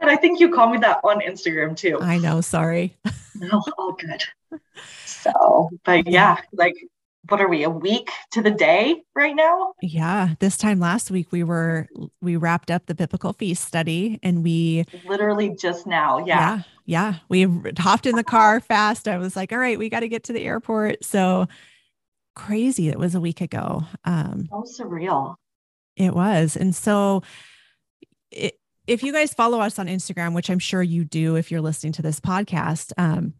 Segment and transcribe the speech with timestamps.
[0.00, 1.98] And I think you call me that on Instagram too.
[2.00, 2.40] I know.
[2.40, 2.96] Sorry.
[3.36, 4.24] no, all good.
[5.06, 6.74] So, but yeah, like,
[7.28, 9.74] what are we, a week to the day right now?
[9.82, 10.34] Yeah.
[10.40, 11.86] This time last week, we were,
[12.20, 16.18] we wrapped up the biblical feast study and we literally just now.
[16.18, 16.26] Yeah.
[16.26, 16.62] Yeah.
[16.86, 17.14] yeah.
[17.28, 17.46] We
[17.78, 19.06] hopped in the car fast.
[19.06, 21.04] I was like, all right, we got to get to the airport.
[21.04, 21.46] So,
[22.38, 23.82] crazy it was a week ago.
[24.04, 25.34] Um, so surreal.
[25.96, 26.56] It was.
[26.56, 27.22] And so,
[28.30, 31.60] it, if you guys follow us on Instagram, which I'm sure you do if you're
[31.60, 33.34] listening to this podcast, um,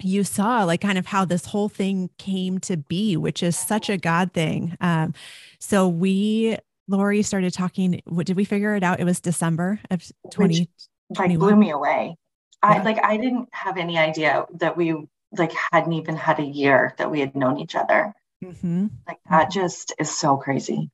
[0.00, 3.90] you saw like kind of how this whole thing came to be, which is such
[3.90, 4.76] a God thing.
[4.80, 5.12] Um,
[5.58, 8.00] so we, Lori started talking.
[8.06, 9.00] What did we figure it out?
[9.00, 10.70] It was December of 20.
[11.18, 12.16] like blew me away.
[12.62, 12.70] Yeah.
[12.70, 14.94] I like I didn't have any idea that we
[15.36, 18.14] like hadn't even had a year that we had known each other.
[18.44, 18.86] Mm-hmm.
[19.06, 20.90] Like that just is so crazy.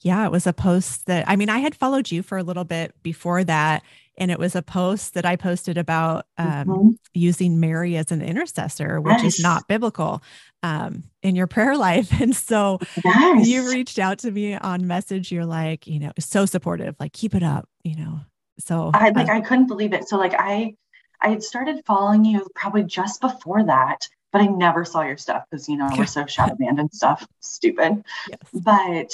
[0.00, 2.64] Yeah, it was a post that I mean, I had followed you for a little
[2.64, 3.82] bit before that.
[4.18, 6.88] And it was a post that I posted about um, mm-hmm.
[7.12, 9.34] using Mary as an intercessor, which yes.
[9.34, 10.22] is not biblical
[10.62, 12.10] um, in your prayer life.
[12.20, 13.46] And so yes.
[13.46, 15.30] you reached out to me on message.
[15.30, 18.20] You're like, you know, so supportive, like, keep it up, you know.
[18.58, 20.08] So I like, uh, I couldn't believe it.
[20.08, 20.76] So, like, I,
[21.20, 25.44] I had started following you probably just before that but I never saw your stuff
[25.50, 27.26] because you know we're so shadow banned and stuff.
[27.40, 28.04] Stupid.
[28.28, 28.38] Yes.
[28.52, 29.10] But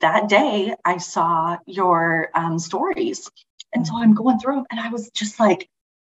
[0.00, 3.30] that day I saw your um, stories,
[3.72, 5.68] and so I'm going through them, and I was just like,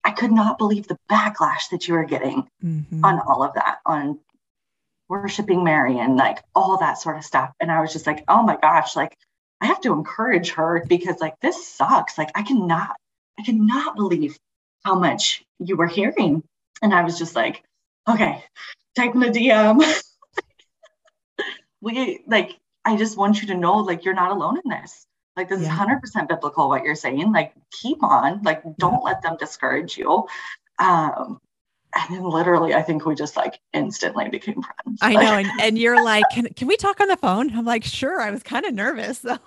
[0.03, 3.03] I could not believe the backlash that you were getting mm-hmm.
[3.03, 4.19] on all of that, on
[5.09, 7.51] worshiping Mary and like all that sort of stuff.
[7.59, 9.15] And I was just like, oh my gosh, like
[9.61, 12.17] I have to encourage her because like this sucks.
[12.17, 12.95] Like I cannot,
[13.39, 14.37] I cannot believe
[14.83, 16.43] how much you were hearing.
[16.81, 17.63] And I was just like,
[18.07, 18.43] okay,
[18.95, 20.03] type in a DM.
[21.81, 25.05] we like, I just want you to know, like, you're not alone in this.
[25.35, 25.73] Like, this yeah.
[25.73, 27.31] is 100% biblical, what you're saying.
[27.33, 30.27] Like, keep on, like, don't let them discourage you.
[30.79, 31.39] Um,
[31.95, 34.99] and then literally i think we just like instantly became friends.
[35.01, 37.55] I know and, and you're like can, can we talk on the phone?
[37.55, 38.21] I'm like sure.
[38.21, 39.37] I was kind of nervous so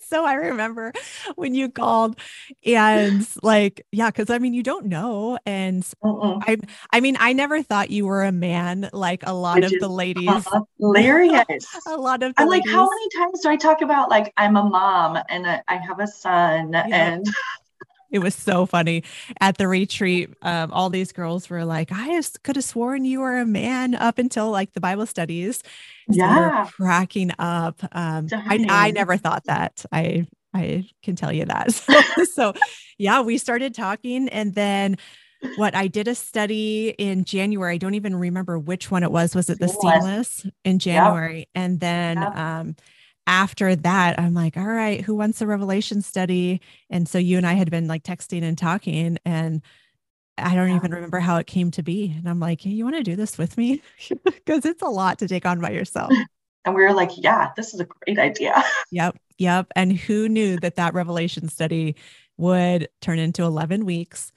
[0.00, 0.92] so i remember
[1.36, 2.18] when you called
[2.64, 5.38] and like yeah because i mean you don't know.
[5.46, 6.56] And i
[6.92, 9.88] i mean i never thought you were a man like a lot Which of the
[9.88, 10.28] ladies.
[10.28, 10.62] Uh-huh.
[10.78, 11.66] Hilarious.
[11.86, 12.66] A lot of i'm ladies.
[12.66, 16.00] like how many times do i talk about like i'm a mom and i have
[16.00, 16.86] a son yeah.
[16.90, 17.26] and
[18.10, 19.04] it was so funny
[19.40, 20.30] at the retreat.
[20.42, 24.18] Um, all these girls were like, I could have sworn you were a man up
[24.18, 25.62] until like the Bible studies.
[26.10, 26.68] So yeah.
[26.72, 27.82] cracking up.
[27.92, 29.84] Um, I, I never thought that.
[29.92, 31.72] I, I can tell you that.
[31.72, 32.00] So,
[32.32, 32.54] so
[32.98, 34.96] yeah, we started talking and then
[35.56, 37.74] what I did a study in January.
[37.74, 39.34] I don't even remember which one it was.
[39.34, 41.38] Was it the seamless in January?
[41.38, 41.48] Yep.
[41.54, 42.36] And then, yep.
[42.36, 42.76] um,
[43.26, 46.60] after that, I'm like, all right, who wants a revelation study?
[46.90, 49.62] And so you and I had been like texting and talking, and
[50.38, 50.76] I don't yeah.
[50.76, 52.14] even remember how it came to be.
[52.16, 53.82] And I'm like, hey, you want to do this with me?
[54.24, 56.12] Because it's a lot to take on by yourself.
[56.64, 58.62] And we were like, yeah, this is a great idea.
[58.92, 59.16] Yep.
[59.38, 59.66] Yep.
[59.74, 61.96] And who knew that that revelation study
[62.36, 64.30] would turn into 11 weeks,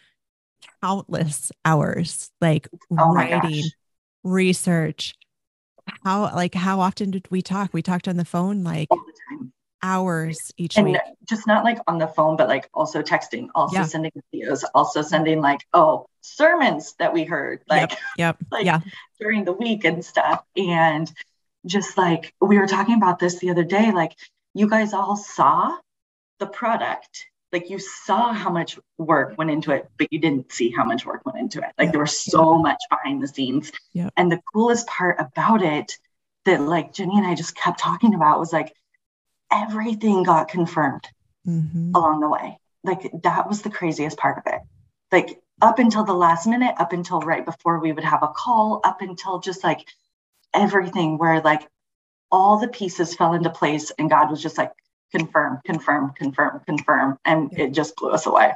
[0.82, 3.66] countless hours, like oh writing,
[4.24, 5.14] research,
[6.04, 7.74] how like how often did we talk?
[7.74, 8.90] We talked on the phone like
[9.82, 10.98] hours each and week.
[11.28, 13.84] Just not like on the phone, but like also texting, also yeah.
[13.84, 18.38] sending videos, also sending like, oh, sermons that we heard, like, yep, yep.
[18.52, 18.80] like yeah,
[19.20, 20.44] during the week and stuff.
[20.56, 21.12] And
[21.66, 24.16] just like we were talking about this the other day, like
[24.54, 25.78] you guys all saw
[26.40, 30.70] the product like you saw how much work went into it, but you didn't see
[30.70, 31.72] how much work went into it.
[31.78, 31.92] Like yeah.
[31.92, 32.62] there was so yeah.
[32.62, 33.72] much behind the scenes.
[33.94, 34.10] Yeah.
[34.16, 35.98] And the coolest part about it
[36.46, 38.74] that like Jenny and I just kept talking about was like
[39.52, 41.08] everything got confirmed
[41.48, 41.92] mm-hmm.
[41.96, 42.60] along the way.
[42.84, 44.62] Like that was the craziest part of it.
[45.12, 48.80] Like up until the last minute, up until right before we would have a call,
[48.84, 49.88] up until just like
[50.54, 51.68] everything where like
[52.32, 54.72] all the pieces fell into place and God was just like,
[55.12, 57.18] confirm, confirm, confirm, confirm.
[57.26, 58.54] And it just blew us away.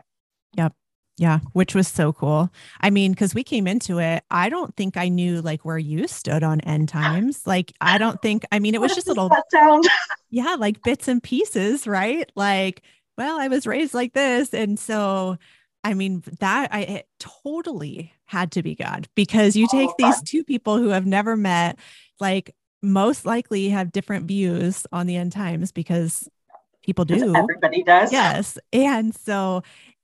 [0.56, 0.74] Yep.
[1.18, 2.50] Yeah, which was so cool.
[2.82, 6.08] I mean, because we came into it, I don't think I knew like where you
[6.08, 7.46] stood on end times.
[7.46, 9.88] Like, I don't think, I mean, it was just a little sound.
[10.32, 12.28] Yeah, like bits and pieces, right?
[12.36, 12.82] Like,
[13.20, 14.52] well, I was raised like this.
[14.52, 15.38] And so,
[15.84, 20.24] I mean, that I it totally had to be God because you take oh, these
[20.24, 21.78] two people who have never met,
[22.20, 26.28] like, most likely have different views on the end times because
[26.84, 27.36] people do.
[27.36, 28.12] Everybody does.
[28.12, 28.58] Yes.
[28.72, 29.64] And so,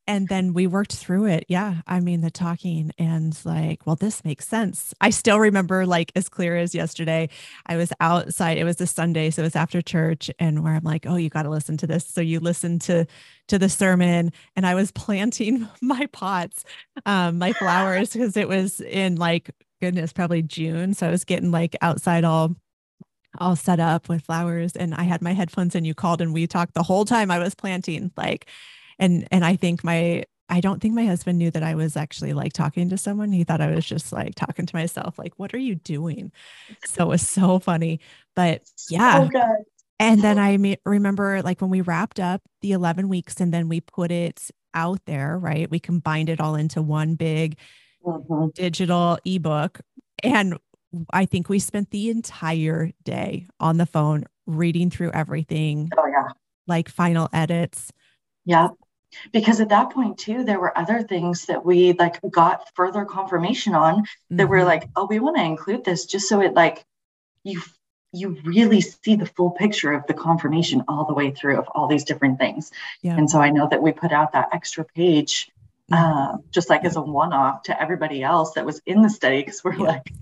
[0.09, 1.45] and then we worked through it.
[1.49, 1.81] Yeah.
[1.85, 4.91] I mean, the talking and like, well, this makes sense.
[4.99, 7.29] I still remember like as clear as yesterday.
[7.67, 8.57] I was outside.
[8.57, 9.29] It was a Sunday.
[9.29, 11.87] So it was after church and where I'm like, oh, you got to listen to
[11.87, 12.07] this.
[12.07, 13.05] So you listen to
[13.49, 16.65] to the sermon and I was planting my pots,
[17.05, 20.95] um, my flowers, because it was in like goodness, probably June.
[20.95, 22.55] So I was getting like outside all
[23.39, 26.47] all set up with flowers and I had my headphones and you called and we
[26.47, 28.47] talked the whole time I was planting like
[28.97, 32.33] and and I think my I don't think my husband knew that I was actually
[32.33, 33.31] like talking to someone.
[33.31, 36.31] He thought I was just like talking to myself like what are you doing?
[36.85, 37.99] So it was so funny.
[38.35, 39.27] But yeah.
[39.29, 39.41] So
[39.99, 43.67] and then I me- remember like when we wrapped up the 11 weeks and then
[43.67, 45.69] we put it out there, right?
[45.69, 47.57] We combined it all into one big
[48.05, 48.47] mm-hmm.
[48.55, 49.81] digital ebook
[50.23, 50.57] and
[51.11, 55.89] I think we spent the entire day on the phone reading through everything.
[55.97, 56.29] Oh, yeah.
[56.67, 57.91] Like final edits.
[58.45, 58.69] Yeah.
[59.31, 63.73] Because at that point, too, there were other things that we like got further confirmation
[63.73, 64.49] on that mm-hmm.
[64.49, 66.85] were like, oh, we want to include this just so it like
[67.43, 67.61] you
[68.11, 71.87] you really see the full picture of the confirmation all the way through of all
[71.87, 72.71] these different things.
[73.03, 73.15] Yeah.
[73.15, 75.51] And so I know that we put out that extra page
[75.91, 79.63] uh, just like as a one-off to everybody else that was in the study because
[79.63, 79.83] we're yeah.
[79.83, 80.13] like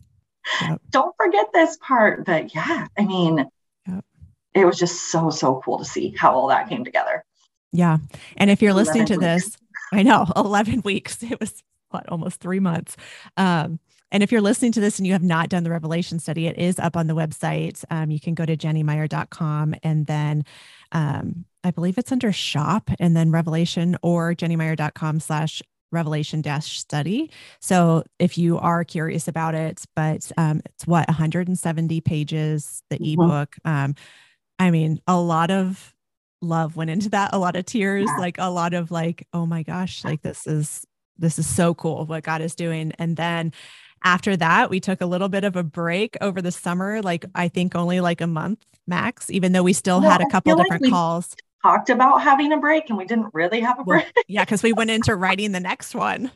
[0.61, 0.81] Yep.
[0.89, 2.25] Don't forget this part.
[2.25, 3.45] But yeah, I mean,
[3.87, 4.05] yep.
[4.53, 7.23] it was just so, so cool to see how all that came together.
[7.71, 7.97] Yeah.
[8.37, 9.23] And if you're listening to weeks.
[9.23, 9.57] this,
[9.93, 12.95] I know 11 weeks, it was what, almost three months.
[13.35, 13.79] Um,
[14.11, 16.57] and if you're listening to this and you have not done the Revelation study, it
[16.57, 17.83] is up on the website.
[17.89, 20.45] Um, you can go to jennymire.com and then
[20.93, 25.61] um, I believe it's under shop and then Revelation or jennymire.com slash
[25.91, 32.01] revelation dash study so if you are curious about it but um, it's what 170
[32.01, 33.21] pages the mm-hmm.
[33.21, 33.95] ebook um,
[34.59, 35.93] i mean a lot of
[36.41, 38.17] love went into that a lot of tears yeah.
[38.19, 40.85] like a lot of like oh my gosh like this is
[41.17, 43.51] this is so cool what god is doing and then
[44.03, 47.47] after that we took a little bit of a break over the summer like i
[47.47, 50.81] think only like a month max even though we still yeah, had a couple different
[50.81, 51.35] like we, calls
[51.67, 54.05] talked about having a break and we didn't really have a break.
[54.15, 56.31] Well, yeah, because we went into writing the next one.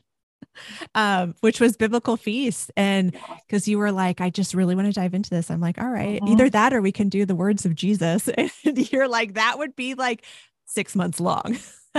[0.96, 2.72] Um, which was biblical feast.
[2.76, 3.18] And
[3.48, 5.50] because you were like, I just really want to dive into this.
[5.50, 6.34] I'm like, all right, mm-hmm.
[6.34, 8.28] either that or we can do the words of Jesus.
[8.66, 10.26] And you're like, that would be like
[10.66, 11.58] six months long.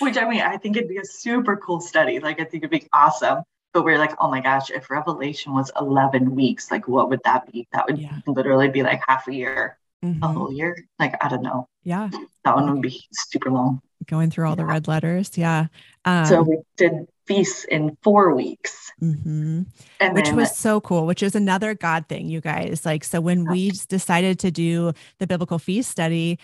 [0.00, 2.18] Which I mean, I think it'd be a super cool study.
[2.18, 3.44] Like, I think it'd be awesome.
[3.72, 7.50] But we're like, oh my gosh, if Revelation was 11 weeks, like, what would that
[7.52, 7.68] be?
[7.72, 8.18] That would yeah.
[8.26, 10.22] literally be like half a year mm-hmm.
[10.22, 10.84] a whole year.
[10.98, 11.68] Like, I don't know.
[11.82, 12.10] Yeah.
[12.44, 13.80] That one would be super long.
[14.06, 14.56] Going through all yeah.
[14.56, 15.36] the red letters.
[15.36, 15.66] Yeah.
[16.04, 18.90] Um, so we did feasts in four weeks.
[19.02, 19.62] Mm-hmm.
[20.00, 22.84] And which then, was so cool, which is another God thing, you guys.
[22.84, 26.38] Like, so when we decided to do the biblical feast study,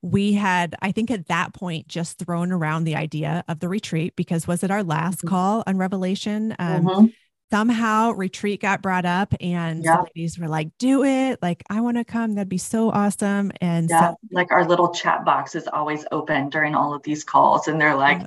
[0.00, 4.16] we had, I think at that point, just thrown around the idea of the retreat
[4.16, 5.28] because was it our last mm-hmm.
[5.28, 6.56] call on Revelation?
[6.58, 7.06] Um, mm-hmm
[7.52, 9.96] somehow retreat got brought up and yeah.
[9.96, 11.38] the ladies were like do it.
[11.42, 12.34] Like i want to come.
[12.34, 13.52] That'd be so awesome.
[13.60, 14.12] And yeah.
[14.12, 17.78] so- like our little chat box is always open during all of these calls and
[17.78, 18.20] they're like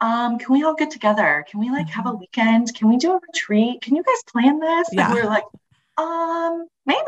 [0.00, 0.24] yeah.
[0.26, 1.44] um can we all get together?
[1.50, 2.20] Can we like have a mm-hmm.
[2.20, 2.72] weekend?
[2.76, 3.80] Can we do a retreat?
[3.82, 4.88] Can you guys plan this?
[4.92, 5.06] Yeah.
[5.06, 5.44] and we're like
[5.96, 7.00] um maybe.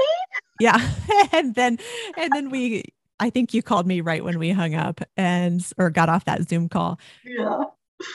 [0.59, 0.81] Yeah.
[1.33, 1.79] And then
[2.17, 2.83] and then we
[3.21, 6.49] i think you called me right when we hung up and or got off that
[6.49, 6.99] zoom call.
[7.25, 7.65] Yeah.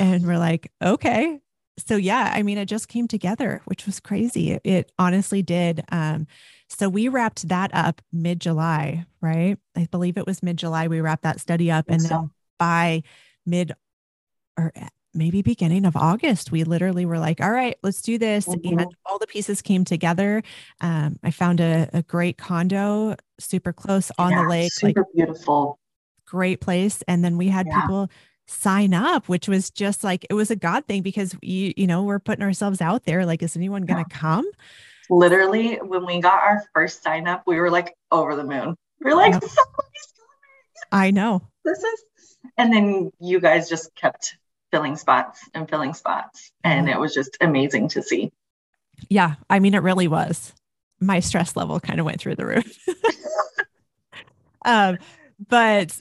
[0.01, 1.39] And we're like okay
[1.77, 4.51] so yeah, I mean, it just came together, which was crazy.
[4.51, 5.83] It, it honestly did.
[5.89, 6.27] Um,
[6.69, 9.57] so we wrapped that up mid July, right?
[9.75, 10.87] I believe it was mid July.
[10.87, 12.07] We wrapped that study up, and so.
[12.07, 13.03] then by
[13.45, 13.73] mid
[14.57, 18.45] or eh, maybe beginning of August, we literally were like, all right, let's do this.
[18.47, 18.79] Mm-hmm.
[18.79, 20.43] And all the pieces came together.
[20.81, 24.73] Um, I found a, a, great condo super close on yeah, the lake.
[24.73, 25.79] Super like, beautiful.
[26.25, 27.01] great place.
[27.07, 27.81] And then we had yeah.
[27.81, 28.09] people
[28.47, 32.03] sign up, which was just like it was a God thing because you, you know,
[32.03, 33.25] we're putting ourselves out there.
[33.25, 34.17] Like, is anyone gonna yeah.
[34.17, 34.49] come?
[35.09, 38.75] Literally, when we got our first sign up, we were like over the moon.
[39.01, 39.43] We are like, yep.
[40.91, 41.41] I know.
[41.63, 42.03] This is
[42.57, 44.37] and then you guys just kept
[44.71, 46.51] filling spots and filling spots.
[46.63, 48.31] And it was just amazing to see.
[49.09, 49.35] Yeah.
[49.49, 50.53] I mean, it really was.
[50.99, 52.77] My stress level kind of went through the roof.
[54.65, 54.97] um,
[55.47, 55.97] but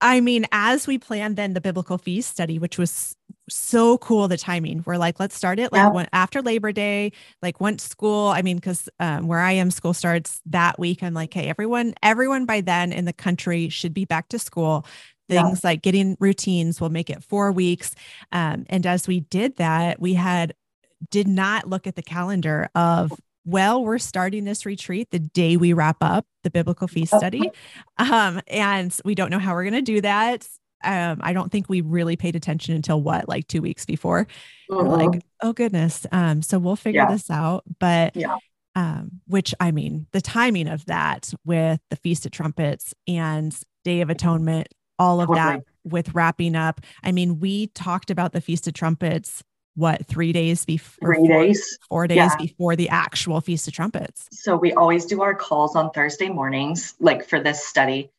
[0.00, 3.16] I mean, as we planned then the biblical feast study, which was
[3.48, 6.08] so cool, the timing, we're like, let's start it like yep.
[6.12, 7.12] after Labor Day,
[7.42, 11.02] like once school, I mean, because um, where I am, school starts that week.
[11.02, 14.84] I'm like, hey, everyone, everyone by then in the country should be back to school.
[15.28, 15.70] Things yeah.
[15.70, 17.94] like getting routines will make it four weeks.
[18.32, 20.54] Um, and as we did that, we had
[21.10, 23.12] did not look at the calendar of
[23.46, 27.50] well, we're starting this retreat the day we wrap up the biblical feast study.
[27.96, 30.46] Um, and we don't know how we're going to do that.
[30.84, 34.26] Um, I don't think we really paid attention until what, like two weeks before.
[34.70, 34.88] Mm-hmm.
[34.88, 36.06] like, oh goodness.
[36.12, 37.10] Um, so we'll figure yeah.
[37.10, 37.64] this out.
[37.78, 38.36] But yeah.
[38.74, 44.00] um, which I mean, the timing of that with the Feast of Trumpets and Day
[44.00, 45.56] of Atonement, all of totally.
[45.56, 46.80] that with wrapping up.
[47.04, 49.42] I mean, we talked about the Feast of Trumpets
[49.76, 51.78] what three days before three days.
[51.88, 52.36] four days yeah.
[52.38, 54.26] before the actual feast of trumpets.
[54.32, 58.10] So we always do our calls on thursday mornings like for this study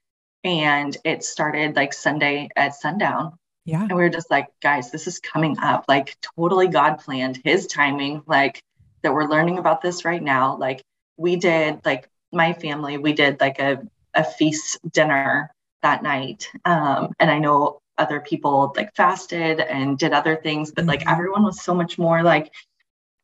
[0.44, 3.38] and it started like sunday at sundown.
[3.66, 3.82] Yeah.
[3.82, 5.86] And we were just like guys this is coming up.
[5.88, 8.62] Like totally god planned his timing like
[9.02, 10.58] that we're learning about this right now.
[10.58, 10.84] Like
[11.18, 13.82] we did like my family we did like a,
[14.14, 16.50] a feast dinner that night.
[16.66, 21.10] Um, and i know other people like fasted and did other things, but like mm-hmm.
[21.10, 22.52] everyone was so much more like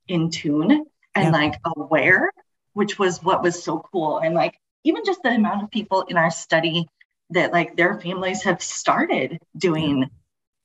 [0.08, 0.72] in tune
[1.16, 1.34] and yep.
[1.34, 2.32] like aware,
[2.74, 4.20] which was what was so cool.
[4.20, 6.88] And like even just the amount of people in our study
[7.30, 10.10] that like their families have started doing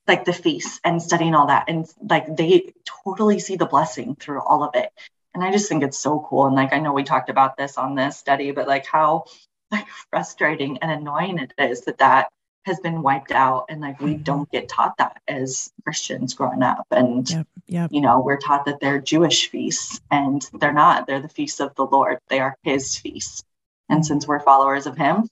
[0.07, 1.67] like the feast and studying all that.
[1.69, 2.73] And like they
[3.05, 4.91] totally see the blessing through all of it.
[5.35, 6.47] And I just think it's so cool.
[6.47, 9.25] And like I know we talked about this on this study, but like how
[9.71, 12.29] like frustrating and annoying it is that that
[12.65, 14.23] has been wiped out and like we mm-hmm.
[14.23, 16.87] don't get taught that as christians growing up.
[16.91, 17.91] And yep, yep.
[17.93, 21.07] you know we're taught that they're jewish feasts and they're not.
[21.07, 22.19] They're the feasts of the lord.
[22.29, 23.43] They are his feasts.
[23.89, 25.29] And since we're followers of him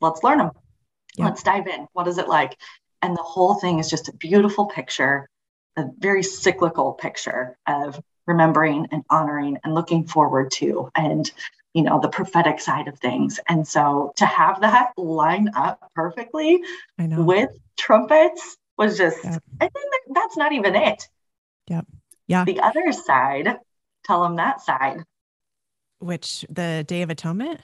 [0.00, 0.50] let's learn them
[1.16, 1.26] yep.
[1.26, 1.86] let's dive in.
[1.92, 2.56] What is it like?
[3.02, 5.28] And the whole thing is just a beautiful picture
[5.76, 10.90] a very cyclical picture of remembering and honoring and looking forward to.
[10.94, 11.30] And
[11.74, 13.40] you know the prophetic side of things.
[13.48, 16.62] And so to have that line up perfectly
[16.98, 19.42] with trumpets was just yep.
[19.60, 21.08] i think that that's not even it.
[21.68, 21.86] Yep.
[22.26, 22.44] Yeah.
[22.44, 23.56] The other side
[24.04, 25.04] tell them that side.
[25.98, 27.60] Which the day of atonement?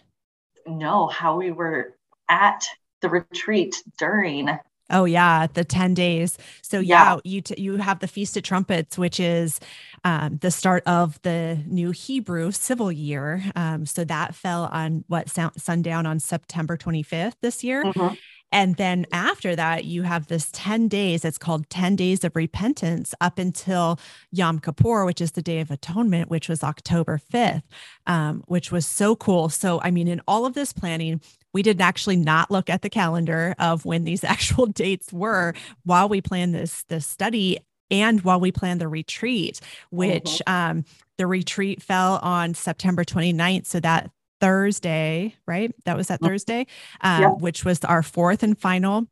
[0.67, 1.97] No how we were
[2.29, 2.67] at
[3.01, 4.51] the retreat during
[4.91, 6.39] Oh yeah, the 10 days.
[6.63, 9.61] So yeah, yeah you t- you have the Feast of Trumpets which is
[10.05, 13.43] um, the start of the new Hebrew civil year.
[13.57, 17.83] Um, so that fell on what sundown on September 25th this year.
[17.85, 18.15] Mm-hmm.
[18.53, 21.25] And then after that, you have this 10 days.
[21.25, 23.99] It's called 10 days of repentance up until
[24.31, 27.63] Yom Kippur, which is the Day of Atonement, which was October 5th,
[28.07, 29.49] um, which was so cool.
[29.49, 31.21] So, I mean, in all of this planning,
[31.53, 36.09] we did actually not look at the calendar of when these actual dates were while
[36.09, 37.59] we planned this this study
[37.91, 39.61] and while we planned the retreat
[39.91, 40.53] which mm-hmm.
[40.79, 40.85] um,
[41.19, 44.11] the retreat fell on september 29th so that
[44.47, 46.67] thursday right that was that thursday
[47.01, 47.29] um, yeah.
[47.31, 49.07] which was our fourth and final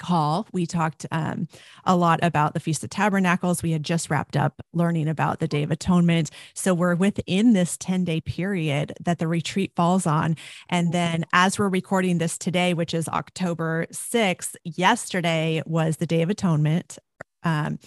[0.00, 1.46] call, we talked um,
[1.84, 3.62] a lot about the Feast of Tabernacles.
[3.62, 6.30] We had just wrapped up learning about the Day of Atonement.
[6.54, 10.36] So we're within this 10 day period that the retreat falls on.
[10.68, 16.22] And then as we're recording this today, which is October 6th, yesterday was the Day
[16.22, 16.98] of Atonement.
[17.44, 17.78] Um,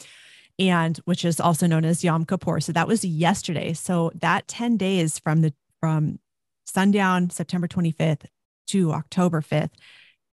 [0.59, 2.59] and which is also known as Yom Kippur.
[2.59, 3.73] So that was yesterday.
[3.73, 6.19] So that 10 days from the from
[6.65, 8.25] sundown September 25th
[8.67, 9.71] to October 5th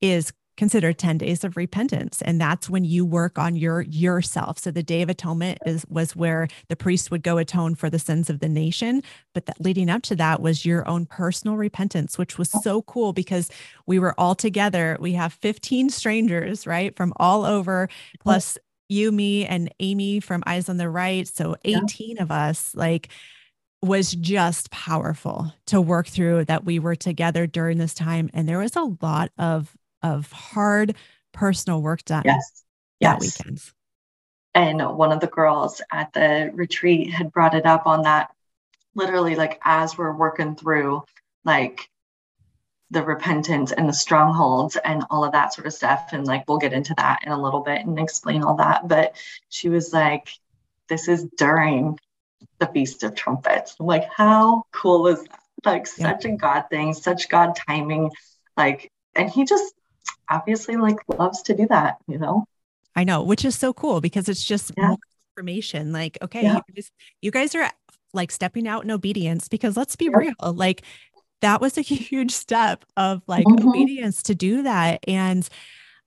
[0.01, 2.21] is considered 10 days of repentance.
[2.21, 4.59] And that's when you work on your yourself.
[4.59, 7.97] So the day of atonement is was where the priest would go atone for the
[7.97, 9.01] sins of the nation.
[9.33, 13.13] But that leading up to that was your own personal repentance which was so cool
[13.13, 13.49] because
[13.85, 14.97] we were all together.
[14.99, 17.87] We have 15 strangers right from all over
[18.19, 18.57] plus
[18.89, 21.25] you me and amy from eyes on the right.
[21.25, 22.23] So 18 yeah.
[22.23, 23.07] of us like
[23.81, 28.59] was just powerful to work through that we were together during this time and there
[28.59, 30.95] was a lot of of hard
[31.31, 32.63] personal work done yes
[32.99, 33.39] that yes.
[33.39, 33.61] weekend.
[34.53, 38.31] And one of the girls at the retreat had brought it up on that
[38.95, 41.03] literally like as we're working through
[41.45, 41.89] like
[42.91, 46.09] the repentance and the strongholds and all of that sort of stuff.
[46.11, 48.87] And like, we'll get into that in a little bit and explain all that.
[48.87, 49.15] But
[49.49, 50.29] she was like,
[50.87, 51.99] this is during
[52.59, 53.75] the Feast of Trumpets.
[53.79, 55.39] I'm like, how cool is that?
[55.65, 56.11] Like, yeah.
[56.11, 58.11] such a God thing, such God timing.
[58.55, 59.73] Like, and he just
[60.29, 62.45] obviously like loves to do that, you know?
[62.95, 64.95] I know, which is so cool because it's just yeah.
[65.35, 65.91] information.
[65.91, 66.55] Like, okay, yeah.
[66.55, 66.91] you, guys,
[67.21, 67.69] you guys are
[68.13, 70.83] like stepping out in obedience because let's be real, like
[71.41, 73.67] that was a huge step of like mm-hmm.
[73.67, 75.03] obedience to do that.
[75.07, 75.47] And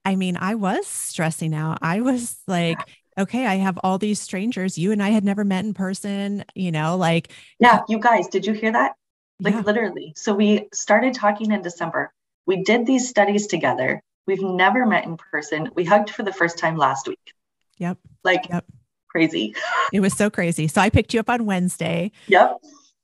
[0.05, 1.79] I mean, I was stressing out.
[1.81, 2.79] I was like,
[3.17, 6.71] okay, I have all these strangers you and I had never met in person, you
[6.71, 8.93] know, like Yeah, you guys, did you hear that?
[9.39, 9.61] Like yeah.
[9.61, 10.13] literally.
[10.15, 12.11] So we started talking in December.
[12.45, 14.01] We did these studies together.
[14.27, 15.69] We've never met in person.
[15.75, 17.33] We hugged for the first time last week.
[17.77, 17.97] Yep.
[18.23, 18.65] Like yep.
[19.09, 19.55] crazy.
[19.91, 20.67] It was so crazy.
[20.67, 22.11] So I picked you up on Wednesday.
[22.27, 22.61] Yep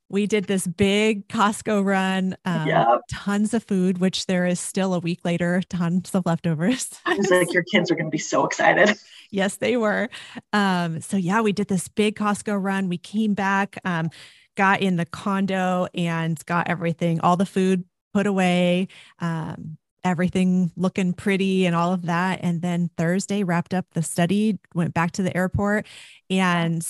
[0.09, 3.01] we did this big Costco run, um, yep.
[3.09, 6.89] tons of food, which there is still a week later, tons of leftovers.
[7.05, 8.97] I was like, your kids are going to be so excited.
[9.31, 10.09] yes, they were.
[10.51, 12.89] Um, so yeah, we did this big Costco run.
[12.89, 14.09] We came back, um,
[14.57, 18.87] got in the condo and got everything, all the food put away,
[19.19, 22.39] um, everything looking pretty and all of that.
[22.41, 25.85] And then Thursday wrapped up the study, went back to the airport
[26.31, 26.85] and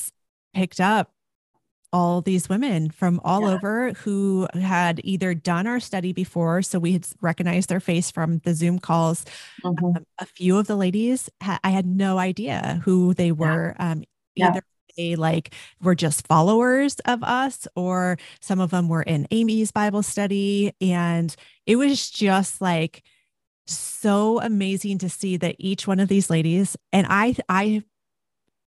[0.54, 1.12] picked up
[1.92, 3.56] all these women from all yeah.
[3.56, 6.62] over who had either done our study before.
[6.62, 9.26] So we had recognized their face from the Zoom calls.
[9.64, 9.86] Mm-hmm.
[9.86, 13.76] Um, a few of the ladies, ha- I had no idea who they were.
[13.80, 13.92] Yeah.
[13.92, 14.04] Um,
[14.36, 14.96] either yeah.
[14.98, 20.04] they like were just followers of us, or some of them were in Amy's Bible
[20.04, 20.74] study.
[20.82, 23.04] And it was just like,
[23.66, 27.84] so amazing to see that each one of these ladies and I I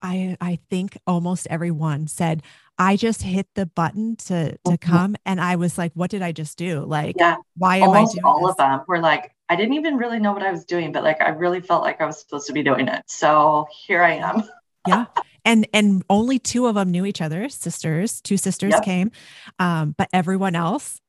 [0.00, 2.42] I I think almost everyone said
[2.82, 4.90] I just hit the button to to mm-hmm.
[4.90, 6.80] come and I was like what did I just do?
[6.80, 8.50] Like yeah, why am almost I doing all this?
[8.50, 11.20] of them were like I didn't even really know what I was doing but like
[11.20, 13.02] I really felt like I was supposed to be doing it.
[13.06, 14.42] So here I am.
[14.88, 15.06] yeah.
[15.44, 18.82] And and only two of them knew each other, sisters, two sisters yep.
[18.82, 19.12] came.
[19.60, 21.00] Um but everyone else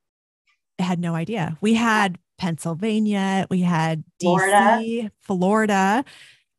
[0.77, 1.57] had no idea.
[1.59, 6.05] We had Pennsylvania, we had DC, Florida, Florida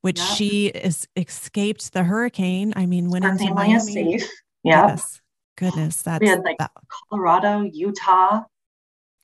[0.00, 0.36] which yep.
[0.36, 2.74] she is escaped the hurricane.
[2.76, 4.18] I mean, went into Miami.
[4.18, 4.28] safe.
[4.64, 4.88] Yeah.
[4.88, 5.20] Yes.
[5.56, 6.72] Goodness, that's we had like that.
[7.08, 8.42] Colorado, Utah,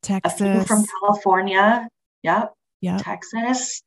[0.03, 1.88] Texas, from California.
[2.22, 2.55] Yep.
[2.81, 2.98] Yeah.
[2.98, 3.83] Texas,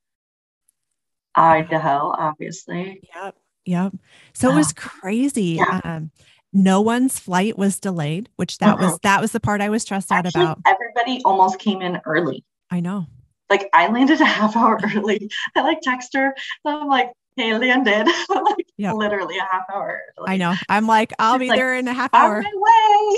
[1.36, 3.02] Idaho, obviously.
[3.16, 3.36] Yep.
[3.66, 3.94] Yep.
[4.34, 5.58] So it was crazy.
[5.62, 5.80] Yeah.
[5.86, 6.12] Um,
[6.52, 8.86] no one's flight was delayed, which that mm-hmm.
[8.86, 10.76] was that was the part I was stressed Actually, out about.
[10.76, 12.44] Everybody almost came in early.
[12.70, 13.08] I know.
[13.50, 15.30] Like I landed a half hour early.
[15.56, 16.36] I like text her.
[16.66, 18.08] And I'm like, hey, landed.
[18.30, 18.96] like yep.
[18.96, 20.02] literally a half hour.
[20.18, 20.54] Like, I know.
[20.70, 22.38] I'm like, I'll be like, there in a half hour.
[22.38, 23.16] On my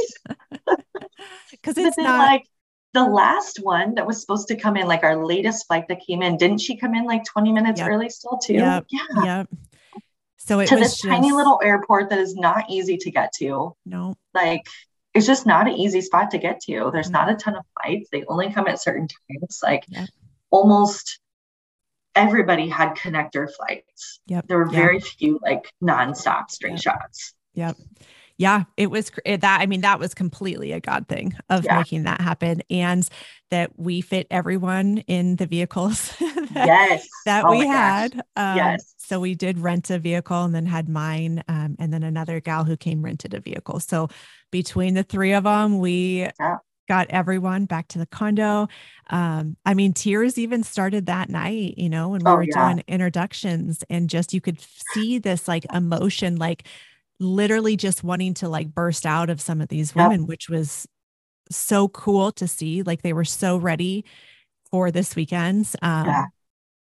[0.67, 0.77] way.
[1.51, 2.45] Because it's not like
[2.93, 6.21] the last one that was supposed to come in, like our latest flight that came
[6.21, 7.89] in, didn't she come in like 20 minutes yep.
[7.89, 8.53] early still too?
[8.53, 8.85] Yep.
[8.89, 9.23] Yeah.
[9.23, 9.49] Yep.
[10.37, 11.03] So it to was this just...
[11.03, 13.75] tiny little airport that is not easy to get to.
[13.85, 14.15] No.
[14.33, 14.61] Like
[15.13, 16.89] it's just not an easy spot to get to.
[16.91, 18.09] There's not a ton of flights.
[18.11, 19.59] They only come at certain times.
[19.63, 19.85] Like
[20.51, 21.19] almost
[22.15, 24.19] everybody had connector flights.
[24.27, 24.47] Yep.
[24.47, 24.73] There were yep.
[24.73, 26.81] very few like nonstop straight yep.
[26.81, 27.33] shots.
[27.53, 27.77] Yep.
[28.37, 29.61] Yeah, it was that.
[29.61, 31.77] I mean, that was completely a God thing of yeah.
[31.77, 33.07] making that happen, and
[33.49, 37.07] that we fit everyone in the vehicles that, yes.
[37.25, 38.13] that oh we had.
[38.35, 38.93] Um, yes.
[38.97, 42.65] So we did rent a vehicle, and then had mine, um, and then another gal
[42.65, 43.79] who came rented a vehicle.
[43.79, 44.09] So
[44.51, 48.67] between the three of them, we yeah got everyone back to the condo.
[49.09, 52.73] Um, I mean, tears even started that night, you know, when we oh, were yeah.
[52.73, 54.59] doing introductions and just you could
[54.93, 56.67] see this like emotion, like
[57.19, 60.29] literally just wanting to like burst out of some of these women, yep.
[60.29, 60.87] which was
[61.49, 62.83] so cool to see.
[62.83, 64.05] Like they were so ready
[64.71, 65.69] for this weekend.
[65.81, 66.25] Um, yeah.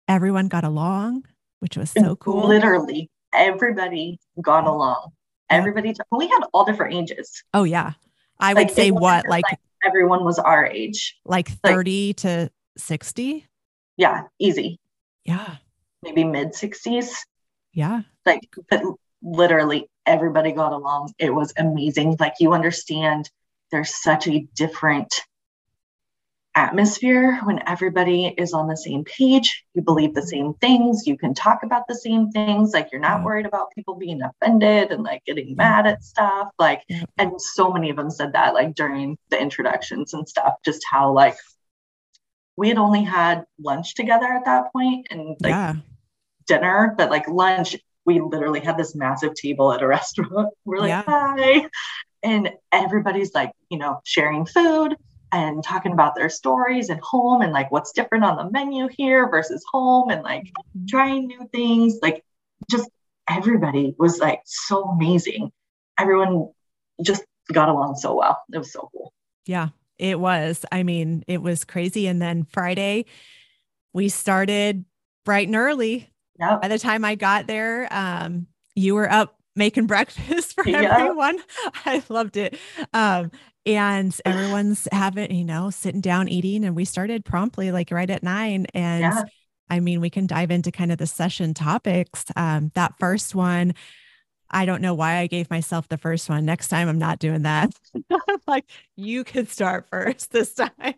[0.08, 1.26] Everyone got along,
[1.60, 2.48] which was so cool.
[2.48, 5.12] Literally, everybody got along.
[5.52, 7.44] Everybody, t- we had all different ages.
[7.54, 7.94] Oh, yeah.
[8.40, 11.18] I like, would say what, like, like everyone was our age.
[11.26, 13.46] Like 30 like, to 60?
[13.98, 14.80] Yeah, easy.
[15.26, 15.58] Yeah.
[16.04, 17.10] Maybe mid 60s.
[17.74, 18.02] Yeah.
[18.26, 18.82] Like, but
[19.22, 21.14] literally everybody got along.
[21.20, 22.16] It was amazing.
[22.20, 23.30] Like, you understand
[23.72, 25.14] there's such a different
[26.56, 29.64] atmosphere when everybody is on the same page.
[29.74, 31.06] You believe the same things.
[31.06, 32.74] You can talk about the same things.
[32.74, 33.26] Like you're not mm.
[33.26, 35.58] worried about people being offended and like getting mm.
[35.58, 36.50] mad at stuff.
[36.58, 36.84] Like,
[37.18, 41.14] and so many of them said that like during the introductions and stuff, just how
[41.14, 41.38] like
[42.58, 45.76] we had only had lunch together at that point and like yeah.
[46.48, 50.54] dinner, but like lunch, we literally had this massive table at a restaurant.
[50.66, 51.04] We're like, yeah.
[51.06, 51.70] hi.
[52.22, 54.98] And everybody's like, you know, sharing food
[55.32, 59.30] and talking about their stories and home and like what's different on the menu here
[59.30, 60.86] versus home and like mm-hmm.
[60.88, 62.00] trying new things.
[62.02, 62.24] Like
[62.70, 62.90] just
[63.30, 65.52] everybody was like so amazing.
[66.00, 66.50] Everyone
[67.04, 68.42] just got along so well.
[68.54, 69.14] It was so cool.
[69.46, 70.66] Yeah, it was.
[70.72, 72.08] I mean, it was crazy.
[72.08, 73.06] And then Friday,
[73.94, 74.86] we started
[75.26, 76.10] bright and early.
[76.40, 76.62] Yep.
[76.62, 80.92] By the time I got there, um, you were up making breakfast for yep.
[80.92, 81.40] everyone.
[81.86, 82.58] I loved it.
[82.94, 83.32] Um,
[83.76, 86.66] and everyone's having, you know, sitting down eating.
[86.66, 88.68] And we started promptly, like right at nine.
[88.74, 89.24] And yeah.
[89.70, 92.26] I mean, we can dive into kind of the session topics.
[92.36, 93.76] Um, that first one,
[94.52, 96.46] I don't know why I gave myself the first one.
[96.46, 97.72] Next time I'm not doing that.
[98.48, 100.96] like you could start first this time.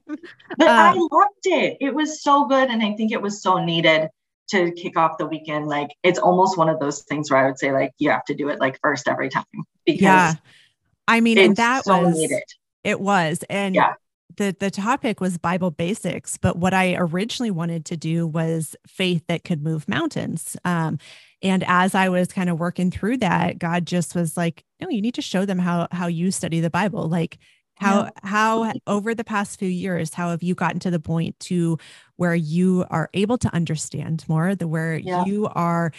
[0.58, 1.78] But um, I loved it.
[1.82, 2.70] It was so good.
[2.70, 4.10] And I think it was so needed
[4.52, 5.68] to kick off the weekend.
[5.68, 8.34] Like it's almost one of those things where I would say, like, you have to
[8.34, 9.44] do it like first every time
[9.86, 10.34] because yeah.
[11.08, 12.44] I mean, and that so was needed.
[12.84, 13.44] It was.
[13.50, 13.94] And yeah
[14.38, 19.24] the the topic was Bible basics, but what I originally wanted to do was faith
[19.28, 20.56] that could move mountains.
[20.66, 20.98] Um,
[21.42, 25.02] and as I was kind of working through that, God just was like, "No, you
[25.02, 27.08] need to show them how how you study the Bible.
[27.10, 27.40] Like
[27.76, 28.10] how yeah.
[28.24, 31.78] how over the past few years, how have you gotten to the point to
[32.18, 35.26] where you are able to understand more, the where yeah.
[35.26, 35.92] you are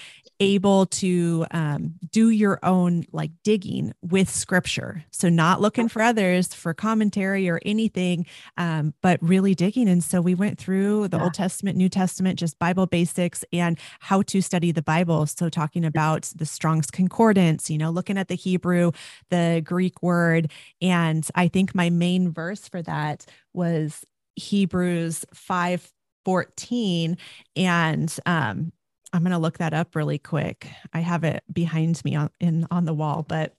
[0.42, 5.04] able to um, do your own like digging with scripture.
[5.12, 8.26] So, not looking for others for commentary or anything,
[8.56, 9.88] um, but really digging.
[9.88, 11.22] And so, we went through the yeah.
[11.24, 15.26] Old Testament, New Testament, just Bible basics and how to study the Bible.
[15.26, 18.90] So, talking about the Strong's Concordance, you know, looking at the Hebrew,
[19.30, 20.50] the Greek word.
[20.80, 23.24] And I think my main verse for that
[23.54, 25.92] was Hebrews 5
[26.24, 27.16] 14
[27.56, 28.72] and um
[29.12, 30.68] I'm going to look that up really quick.
[30.92, 33.54] I have it behind me on in on the wall, but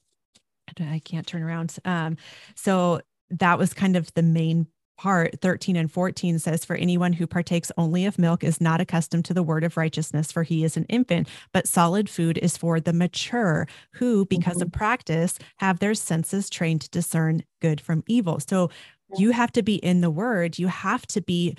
[0.80, 1.76] I can't turn around.
[1.86, 2.18] Um,
[2.56, 7.26] so that was kind of the main part 13 and 14 says for anyone who
[7.26, 10.78] partakes only of milk is not accustomed to the word of righteousness for he is
[10.78, 14.64] an infant but solid food is for the mature who because mm-hmm.
[14.64, 18.70] of practice have their senses trained to discern good from evil so
[19.18, 21.58] you have to be in the word you have to be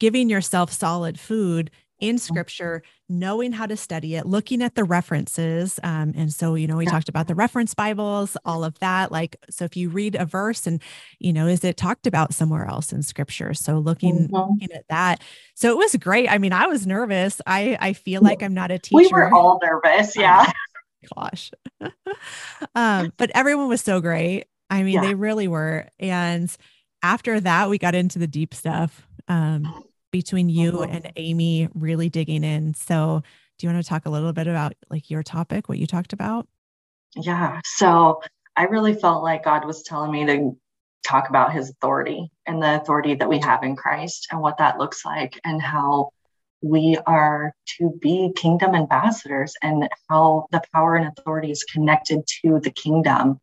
[0.00, 2.18] giving yourself solid food in mm-hmm.
[2.18, 5.80] scripture, knowing how to study it, looking at the references.
[5.82, 9.10] Um, and so, you know, we talked about the reference Bibles, all of that.
[9.10, 10.82] Like, so if you read a verse and,
[11.18, 13.54] you know, is it talked about somewhere else in scripture?
[13.54, 14.34] So looking, mm-hmm.
[14.34, 15.22] looking at that.
[15.54, 16.30] So it was great.
[16.30, 17.40] I mean, I was nervous.
[17.46, 18.96] I, I feel like I'm not a teacher.
[18.96, 20.16] We were all nervous.
[20.26, 20.50] Yeah.
[21.14, 21.52] Gosh.
[22.74, 24.46] um, but everyone was so great.
[24.70, 25.00] I mean, yeah.
[25.02, 25.86] they really were.
[25.98, 26.54] And
[27.02, 29.06] after that, we got into the deep stuff.
[29.28, 29.84] Um,
[30.16, 30.90] between you uh-huh.
[30.90, 32.74] and Amy really digging in.
[32.74, 33.22] So,
[33.58, 36.12] do you want to talk a little bit about like your topic, what you talked
[36.12, 36.46] about?
[37.14, 37.60] Yeah.
[37.64, 38.22] So,
[38.56, 40.56] I really felt like God was telling me to
[41.06, 44.78] talk about his authority and the authority that we have in Christ and what that
[44.78, 46.10] looks like and how
[46.62, 52.60] we are to be kingdom ambassadors and how the power and authority is connected to
[52.60, 53.38] the kingdom.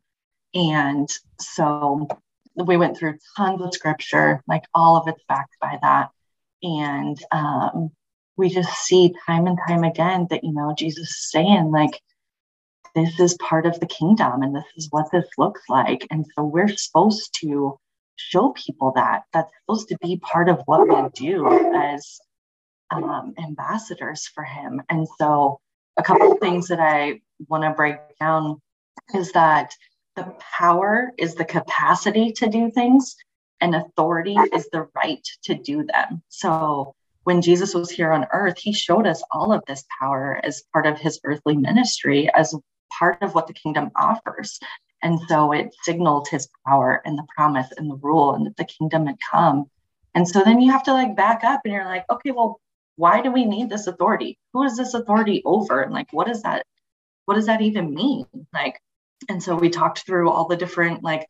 [0.54, 1.10] And
[1.40, 2.08] so
[2.56, 6.10] we went through tons of scripture, like all of it's backed by that.
[6.64, 7.92] And um,
[8.38, 12.02] we just see time and time again that, you know, Jesus is saying, like,
[12.96, 16.08] this is part of the kingdom and this is what this looks like.
[16.12, 17.78] And so we're supposed to
[18.16, 19.24] show people that.
[19.34, 22.20] That's supposed to be part of what we do as
[22.92, 24.82] um, ambassadors for him.
[24.90, 25.60] And so,
[25.98, 28.60] a couple things that I want to break down
[29.14, 29.74] is that
[30.16, 33.16] the power is the capacity to do things,
[33.64, 36.22] and authority is the right to do them.
[36.28, 40.66] So when Jesus was here on earth, he showed us all of this power as
[40.74, 42.54] part of his earthly ministry, as
[42.92, 44.60] part of what the kingdom offers.
[45.02, 48.66] And so it signaled his power and the promise and the rule and that the
[48.66, 49.70] kingdom had come.
[50.14, 52.60] And so then you have to like back up and you're like, okay, well,
[52.98, 54.38] why do we need this authority?
[54.52, 55.82] Who is this authority over?
[55.82, 56.66] And like, what does that,
[57.26, 58.26] what does that even mean?
[58.54, 58.82] Like,
[59.30, 61.26] and so we talked through all the different like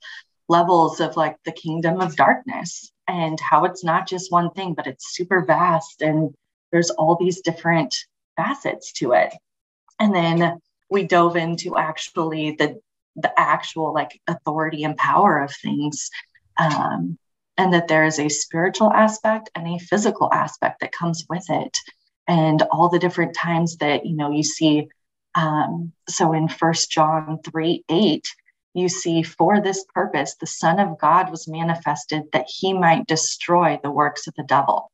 [0.49, 4.87] levels of like the kingdom of darkness and how it's not just one thing, but
[4.87, 6.33] it's super vast and
[6.71, 7.95] there's all these different
[8.35, 9.33] facets to it.
[9.99, 12.79] And then we dove into actually the
[13.15, 16.09] the actual like authority and power of things.
[16.57, 17.17] Um,
[17.57, 21.77] and that there is a spiritual aspect and a physical aspect that comes with it.
[22.27, 24.89] And all the different times that you know you see
[25.35, 28.27] um, so in first John 3 8,
[28.73, 33.79] you see, for this purpose, the Son of God was manifested that he might destroy
[33.81, 34.91] the works of the devil.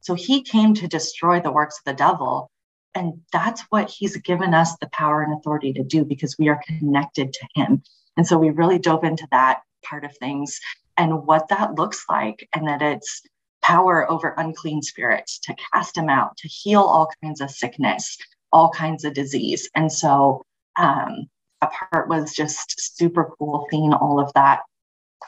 [0.00, 2.50] So he came to destroy the works of the devil.
[2.94, 6.60] And that's what he's given us the power and authority to do because we are
[6.66, 7.82] connected to him.
[8.16, 10.60] And so we really dove into that part of things.
[10.96, 13.22] and what that looks like, and that it's
[13.62, 18.16] power over unclean spirits to cast them out, to heal all kinds of sickness,
[18.52, 19.68] all kinds of disease.
[19.74, 20.42] And so
[20.76, 21.26] um,
[21.60, 24.60] a part was just super cool seeing all of that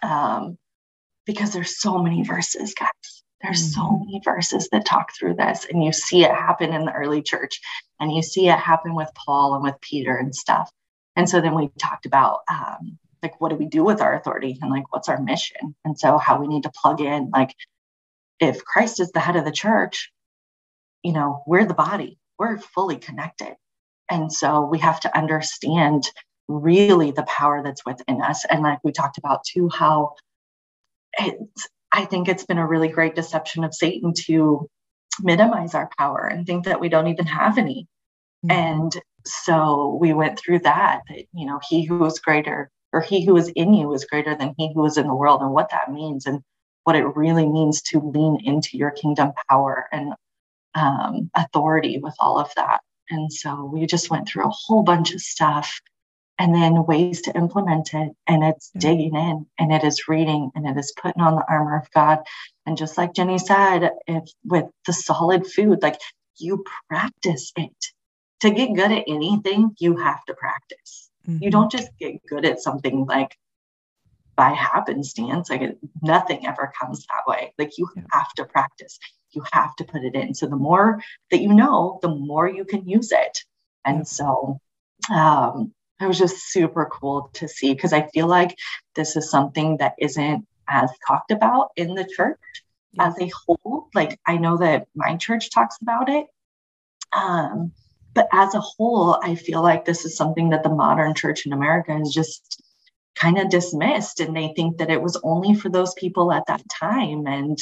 [0.03, 0.59] um,
[1.25, 2.91] because there's so many verses, guys.
[3.43, 3.81] There's mm-hmm.
[3.81, 7.23] so many verses that talk through this, and you see it happen in the early
[7.23, 7.61] church,
[8.01, 10.71] and you see it happen with Paul and with Peter and stuff.
[11.17, 14.59] And so then we talked about um, like what do we do with our authority
[14.61, 17.31] and like what's our mission, and so how we need to plug in.
[17.33, 17.55] Like
[18.41, 20.11] if Christ is the head of the church,
[21.03, 23.57] you know we're the body, we're fully connected,
[24.11, 26.11] and so we have to understand
[26.49, 28.45] really the power that's within us.
[28.45, 30.15] And like we talked about too, how
[31.19, 34.69] it's I think it's been a really great deception of Satan to
[35.23, 37.87] minimize our power and think that we don't even have any.
[38.45, 38.51] Mm-hmm.
[38.51, 43.25] And so we went through that, that, you know, he who is greater or he
[43.25, 45.71] who is in you is greater than he who is in the world and what
[45.71, 46.41] that means and
[46.85, 50.13] what it really means to lean into your kingdom power and
[50.75, 52.81] um, authority with all of that.
[53.11, 55.81] And so we just went through a whole bunch of stuff
[56.39, 58.13] and then ways to implement it.
[58.27, 58.79] And it's mm-hmm.
[58.81, 62.19] digging in and it is reading and it is putting on the armor of God.
[62.67, 66.01] And just like Jenny said, if with the solid food, like
[66.39, 67.87] you practice it.
[68.41, 71.11] To get good at anything, you have to practice.
[71.27, 71.43] Mm-hmm.
[71.43, 73.35] You don't just get good at something like
[74.37, 75.49] by happenstance.
[75.49, 77.55] Like it, nothing ever comes that way.
[77.59, 78.03] Like you yeah.
[78.13, 78.99] have to practice.
[79.37, 80.35] You have to put it in.
[80.35, 83.45] So the more that you know, the more you can use it.
[83.85, 84.59] And so
[85.15, 88.57] um, it was just super cool to see because I feel like
[88.95, 92.41] this is something that isn't as talked about in the church
[92.99, 93.89] as a whole.
[93.95, 96.27] Like I know that my church talks about it.
[97.13, 97.73] Um,
[98.15, 101.53] but as a whole, I feel like this is something that the modern church in
[101.53, 102.63] America is just
[103.15, 106.63] kind of dismissed and they think that it was only for those people at that
[106.69, 107.27] time.
[107.27, 107.59] And,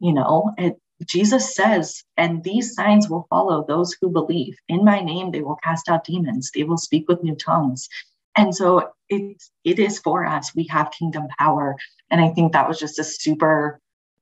[0.00, 4.56] you know, it Jesus says, and these signs will follow those who believe.
[4.68, 7.88] In my name, they will cast out demons, they will speak with new tongues.
[8.36, 10.54] And so it's it is for us.
[10.54, 11.76] We have kingdom power.
[12.10, 13.80] And I think that was just a super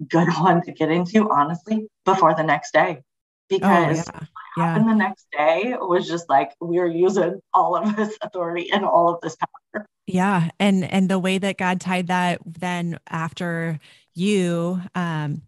[0.09, 3.03] good one to get into, honestly, before the next day.
[3.49, 4.21] Because oh,
[4.57, 4.65] yeah.
[4.65, 8.85] happened the next day was just like we are using all of this authority and
[8.85, 9.87] all of this power.
[10.07, 10.51] Yeah.
[10.59, 13.81] And and the way that God tied that then after
[14.15, 15.43] you um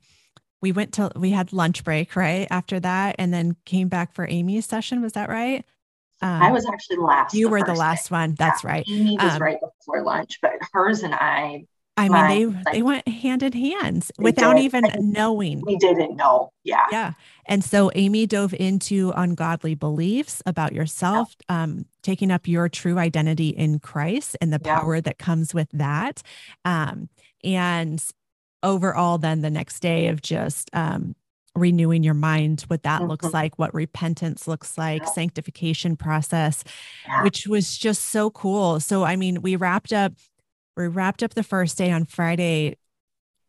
[0.62, 4.28] we went to we had lunch break right after that and then came back for
[4.28, 5.64] amy's session was that right
[6.22, 8.14] um, i was actually last you the were the last day.
[8.14, 11.64] one that's yeah, right amy was um, right before lunch but hers and i
[11.96, 14.64] I mean, they like, they went hand in hands without did.
[14.64, 15.62] even knowing.
[15.64, 16.50] We didn't know.
[16.64, 16.86] Yeah.
[16.90, 17.12] Yeah.
[17.44, 21.64] And so Amy dove into ungodly beliefs about yourself, yeah.
[21.64, 24.80] um, taking up your true identity in Christ and the yeah.
[24.80, 26.22] power that comes with that.
[26.64, 27.10] Um,
[27.44, 28.02] and
[28.62, 31.14] overall then the next day of just um,
[31.54, 33.10] renewing your mind what that mm-hmm.
[33.10, 36.64] looks like what repentance looks like sanctification process
[37.06, 37.22] yeah.
[37.22, 38.80] which was just so cool.
[38.80, 40.12] So i mean we wrapped up
[40.76, 42.76] we wrapped up the first day on friday.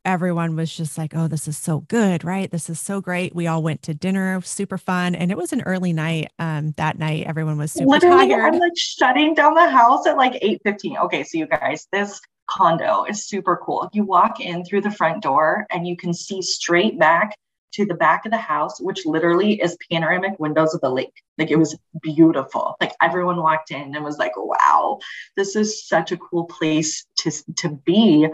[0.05, 2.51] Everyone was just like oh this is so good right?
[2.51, 3.33] This is so great.
[3.33, 6.99] We all went to dinner super fun and it was an early night um that
[6.99, 7.25] night.
[7.25, 8.53] Everyone was super Literally, tired.
[8.53, 12.19] i'm like shutting down the house at like 8 15 okay so you guys this
[12.53, 13.89] condo is super cool.
[13.93, 17.35] You walk in through the front door and you can see straight back
[17.73, 21.13] to the back of the house, which literally is panoramic windows of the lake.
[21.37, 22.75] Like it was beautiful.
[22.79, 24.99] Like everyone walked in and was like, wow,
[25.35, 28.27] this is such a cool place to, to be.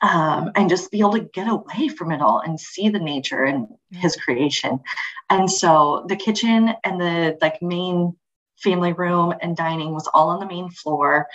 [0.00, 3.44] Um, and just be able to get away from it all and see the nature
[3.44, 4.80] and his creation.
[5.30, 8.16] And so the kitchen and the like main
[8.62, 11.26] family room and dining was all on the main floor.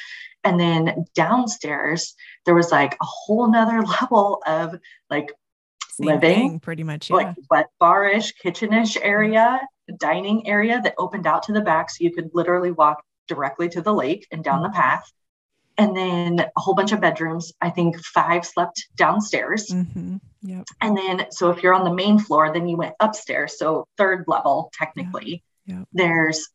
[0.43, 5.31] And then downstairs, there was like a whole nother level of like
[5.91, 7.15] Same living, thing, pretty much, yeah.
[7.17, 9.59] like wet barish, kitchenish area,
[9.99, 11.89] dining area that opened out to the back.
[11.89, 14.71] So you could literally walk directly to the lake and down mm-hmm.
[14.71, 15.11] the path.
[15.79, 17.53] And then a whole bunch of bedrooms.
[17.61, 19.67] I think five slept downstairs.
[19.69, 20.17] Mm-hmm.
[20.41, 20.65] Yep.
[20.81, 23.59] And then, so if you're on the main floor, then you went upstairs.
[23.59, 25.43] So third level, technically.
[25.67, 25.77] Yep.
[25.77, 25.87] Yep.
[25.93, 26.49] There's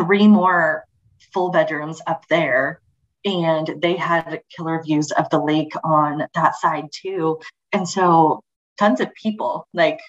[0.00, 0.84] three more
[1.32, 2.80] full bedrooms up there
[3.24, 7.38] and they had killer views of the lake on that side too
[7.72, 8.42] and so
[8.78, 10.00] tons of people like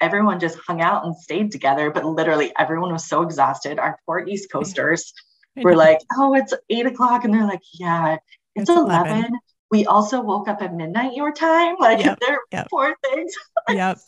[0.00, 4.24] everyone just hung out and stayed together but literally everyone was so exhausted our poor
[4.28, 5.14] east coasters
[5.56, 8.16] were like oh it's eight o'clock and they're like yeah
[8.54, 9.16] it's, it's 11.
[9.16, 9.38] 11.
[9.70, 12.18] we also woke up at midnight your time like yep.
[12.20, 12.68] they're yep.
[12.68, 13.32] poor things
[13.70, 13.98] yep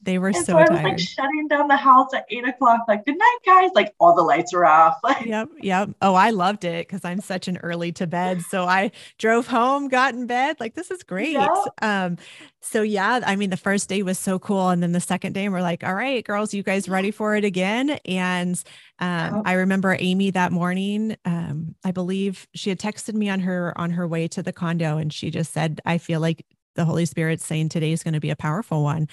[0.00, 0.84] They were and so, so I was tired.
[0.84, 3.70] like shutting down the house at eight o'clock, like, good night, guys.
[3.74, 4.96] Like all the lights are off.
[5.04, 5.48] Like, yep.
[5.60, 5.90] Yep.
[6.02, 8.42] Oh, I loved it because I'm such an early to bed.
[8.42, 10.56] So I drove home, got in bed.
[10.60, 11.32] Like, this is great.
[11.32, 11.50] Yep.
[11.80, 12.16] Um,
[12.60, 14.68] so yeah, I mean, the first day was so cool.
[14.68, 17.44] And then the second day, we're like, all right, girls, you guys ready for it
[17.44, 17.90] again?
[18.04, 18.62] And
[19.00, 19.42] um.
[19.44, 21.16] I remember Amy that morning.
[21.24, 24.98] Um, I believe she had texted me on her on her way to the condo,
[24.98, 28.20] and she just said, "I feel like the Holy Spirit's saying today is going to
[28.20, 29.08] be a powerful one,".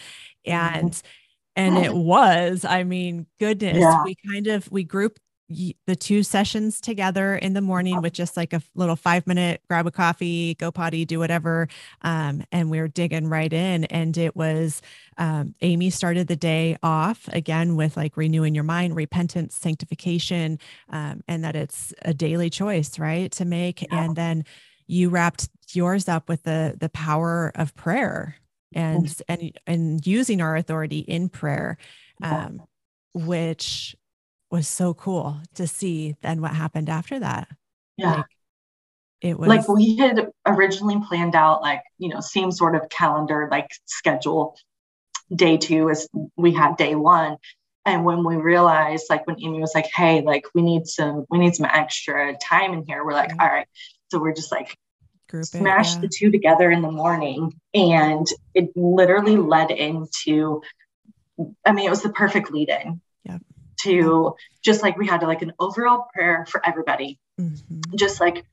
[0.46, 1.02] And
[1.56, 2.66] and it was.
[2.66, 4.04] I mean, goodness, Yeah.
[4.04, 5.20] we kind of we grouped
[5.86, 9.86] the two sessions together in the morning with just like a little five minute grab
[9.86, 11.68] a coffee, go potty, do whatever,
[12.02, 14.82] um, and we were digging right in, and it was
[15.20, 20.58] um, Amy started the day off again with like renewing your mind, repentance, sanctification,
[20.90, 23.84] um, and that it's a daily choice, right, to make.
[23.84, 24.04] Yeah.
[24.04, 24.46] And then
[24.88, 28.36] you wrapped yours up with the the power of prayer
[28.76, 31.78] and and and using our authority in prayer,
[32.22, 32.46] Yeah.
[32.48, 32.62] um,
[33.14, 33.96] which
[34.52, 36.16] was so cool to see.
[36.22, 37.48] Then what happened after that?
[37.98, 38.16] yeah.
[38.18, 38.26] Like,
[39.22, 43.48] it was like we had originally planned out like you know same sort of calendar
[43.50, 44.58] like schedule
[45.34, 47.38] day two as we had day one
[47.86, 51.40] and when we realized like when amy was like hey like we need some we
[51.40, 53.38] need some extra time in here we're like Yeah.
[53.42, 53.68] all right
[54.12, 54.78] so we're just like
[55.36, 56.02] group smashed yeah.
[56.02, 60.62] the two together in the morning and it literally led into
[61.66, 63.42] i mean it was the perfect lead in Yep.
[63.82, 67.96] to just like we had to like an overall prayer for everybody Mhm.
[67.96, 68.46] just like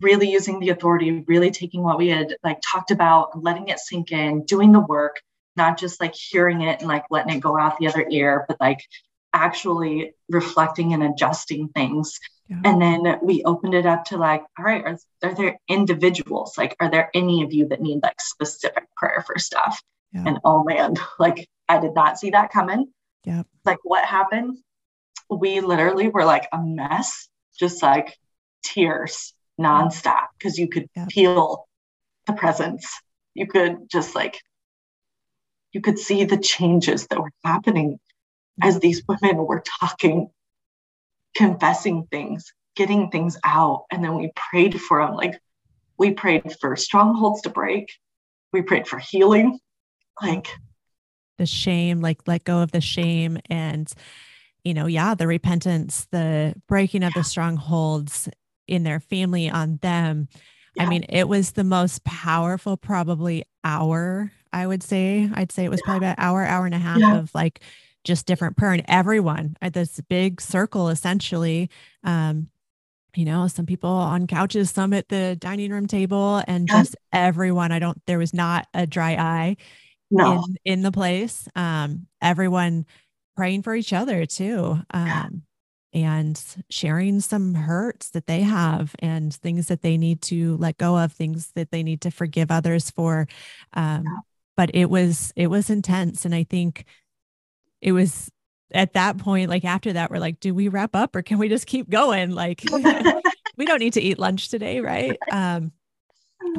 [0.00, 4.12] really using the authority, really taking what we had like talked about, letting it sink
[4.12, 5.20] in, doing the work,
[5.56, 8.60] not just like hearing it and like letting it go out the other ear, but
[8.60, 8.80] like
[9.32, 12.18] actually reflecting and adjusting things.
[12.48, 12.60] Yeah.
[12.64, 16.58] And then we opened it up to like, all right, are, are there individuals?
[16.58, 19.82] Like, are there any of you that need like specific prayer for stuff?
[20.12, 20.24] Yeah.
[20.26, 22.92] And oh man, like I did not see that coming.
[23.24, 23.44] Yeah.
[23.64, 24.58] Like what happened?
[25.30, 27.28] We literally were like a mess,
[27.58, 28.14] just like
[28.62, 31.12] tears nonstop because you could Yep.
[31.12, 31.66] feel
[32.26, 32.86] the presence.
[33.34, 34.38] You could just like,
[35.72, 37.98] you could see the changes that were happening
[38.62, 40.28] as these women were talking,
[41.34, 43.84] confessing things, getting things out.
[43.90, 45.14] And then we prayed for them.
[45.14, 45.38] Like,
[45.98, 47.92] we prayed for strongholds to break,
[48.52, 49.58] we prayed for healing.
[50.22, 50.48] Like,
[51.38, 53.92] the shame, like let go of the shame and,
[54.62, 58.28] you know, yeah, the repentance, the breaking of the strongholds
[58.68, 60.28] in their family on them.
[60.78, 65.28] I mean, it was the most powerful, probably hour, I would say.
[65.32, 67.18] I'd say it was probably about hour, hour and a half Yeah.
[67.18, 67.60] of like
[68.04, 71.70] just different prayer and everyone at this big circle essentially.
[72.04, 72.48] Um,
[73.16, 77.70] you know, some people on couches, some at the dining room table, and just everyone.
[77.70, 79.56] I don't, there was not a dry eye
[80.10, 81.48] no, in in the place.
[81.54, 82.86] Um, everyone
[83.36, 84.80] praying for each other too.
[84.90, 85.42] Um,
[85.92, 90.98] and sharing some hurts that they have and things that they need to let go
[90.98, 93.28] of, things that they need to forgive others for.
[93.74, 94.04] Um,
[94.56, 96.24] but it was it was intense.
[96.24, 96.84] And I think
[97.84, 98.30] it was
[98.72, 101.50] at that point, like after that, we're like, do we wrap up or can we
[101.50, 102.30] just keep going?
[102.30, 102.62] Like
[103.56, 105.16] we don't need to eat lunch today, right?
[105.30, 105.72] Um,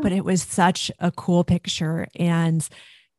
[0.01, 2.67] but it was such a cool picture and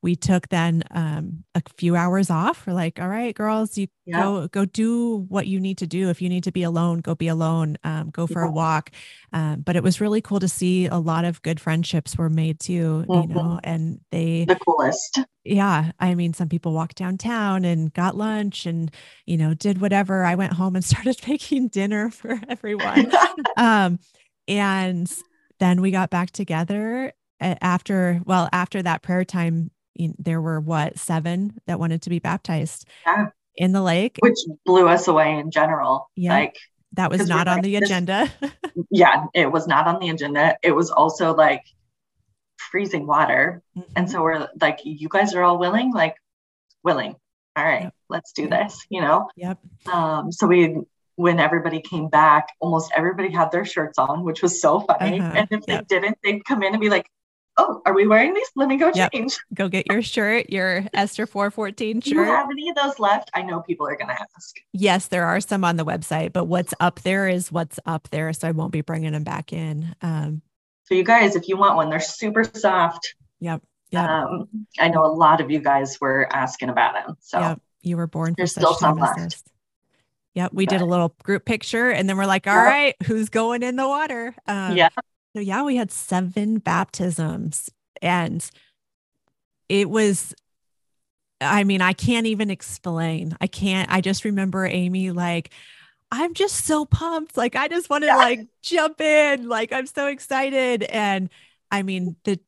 [0.02, 4.18] we took then um, a few hours off we're like all right girls you Yeah.
[4.22, 7.14] go go do what you need to do if you need to be alone go
[7.16, 8.90] be alone um, go for a walk
[9.32, 12.60] um, but it was really cool to see a lot of good friendships were made
[12.60, 13.28] too you Mhm.
[13.28, 15.18] know and they the coolest.
[15.44, 18.92] yeah i mean some people walked downtown and got lunch and
[19.24, 23.10] you know did whatever i went home and started making dinner for everyone
[23.56, 23.98] um
[24.46, 25.12] and
[25.58, 29.70] then we got back together after well after that prayer time you-
[30.18, 33.26] there were what seven that wanted to be baptized Yeah.
[33.56, 36.10] in the lake Which blew us away in general.
[36.16, 36.34] Yeah.
[36.34, 36.56] Like,
[36.92, 38.28] that was not on like, the agenda
[38.90, 40.56] yeah, it was not on the agenda.
[40.62, 41.64] It was also like
[42.70, 43.62] freezing water.
[43.94, 44.10] And Mhm.
[44.10, 45.92] so we're like, you guys are all willing?
[45.92, 46.16] Like,
[46.82, 47.14] willing.
[47.56, 47.94] All right, Yep.
[48.08, 48.50] let's do Yep.
[48.50, 49.28] this, you know?
[49.36, 49.58] yep
[49.92, 50.76] Um, so we,
[51.16, 55.18] when everybody came back, almost everybody had their shirts on, which was so funny.
[55.20, 55.32] Uh-huh.
[55.36, 55.88] And if Yep.
[55.88, 57.08] they didn't, they'd come in and be like,
[57.58, 58.50] oh, are we wearing these?
[58.56, 59.12] Let me go Yep.
[59.12, 59.38] change.
[59.54, 62.04] go get your shirt your esther 414 shirt.
[62.04, 63.30] Do you have any of those left?
[63.34, 64.56] I know people are going to ask.
[64.72, 68.32] yes there are some on the website but what's up there is what's up there
[68.32, 70.42] so i won't be bringing them back in um
[70.84, 73.14] So you guys, if you want one, they're super soft.
[73.40, 74.48] yep yep Um,
[74.78, 77.16] I know a lot of you guys were asking about them.
[77.20, 77.60] So Yep.
[77.82, 79.16] You were born for There's such still some left.
[79.16, 79.44] this.
[80.34, 80.52] Yep.
[80.52, 82.64] We did a little group picture and then we're like, all Yep.
[82.66, 84.34] right, who's going in the water?
[84.46, 84.88] Um, yeah,
[85.36, 87.68] So yeah, we had seven baptisms
[88.00, 88.48] and
[89.68, 90.34] it was
[91.42, 93.36] I mean, I can't even explain.
[93.42, 93.92] I can't.
[93.92, 95.50] I just remember Amy like,
[96.10, 97.36] I'm just so pumped.
[97.36, 98.16] Like, I just want to yeah.
[98.16, 99.46] like jump in.
[99.46, 100.84] Like, I'm so excited.
[100.84, 101.28] And
[101.70, 102.40] I mean, the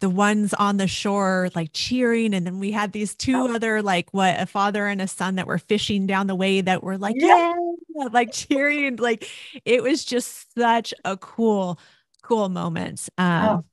[0.00, 3.54] the ones on the shore like cheering and then we had these two oh.
[3.54, 6.82] other like what a father and a son that were fishing down the way that
[6.82, 7.54] were like yeah,
[7.94, 9.26] yeah like cheering like
[9.64, 11.78] it was just such a cool
[12.24, 13.64] cool moment um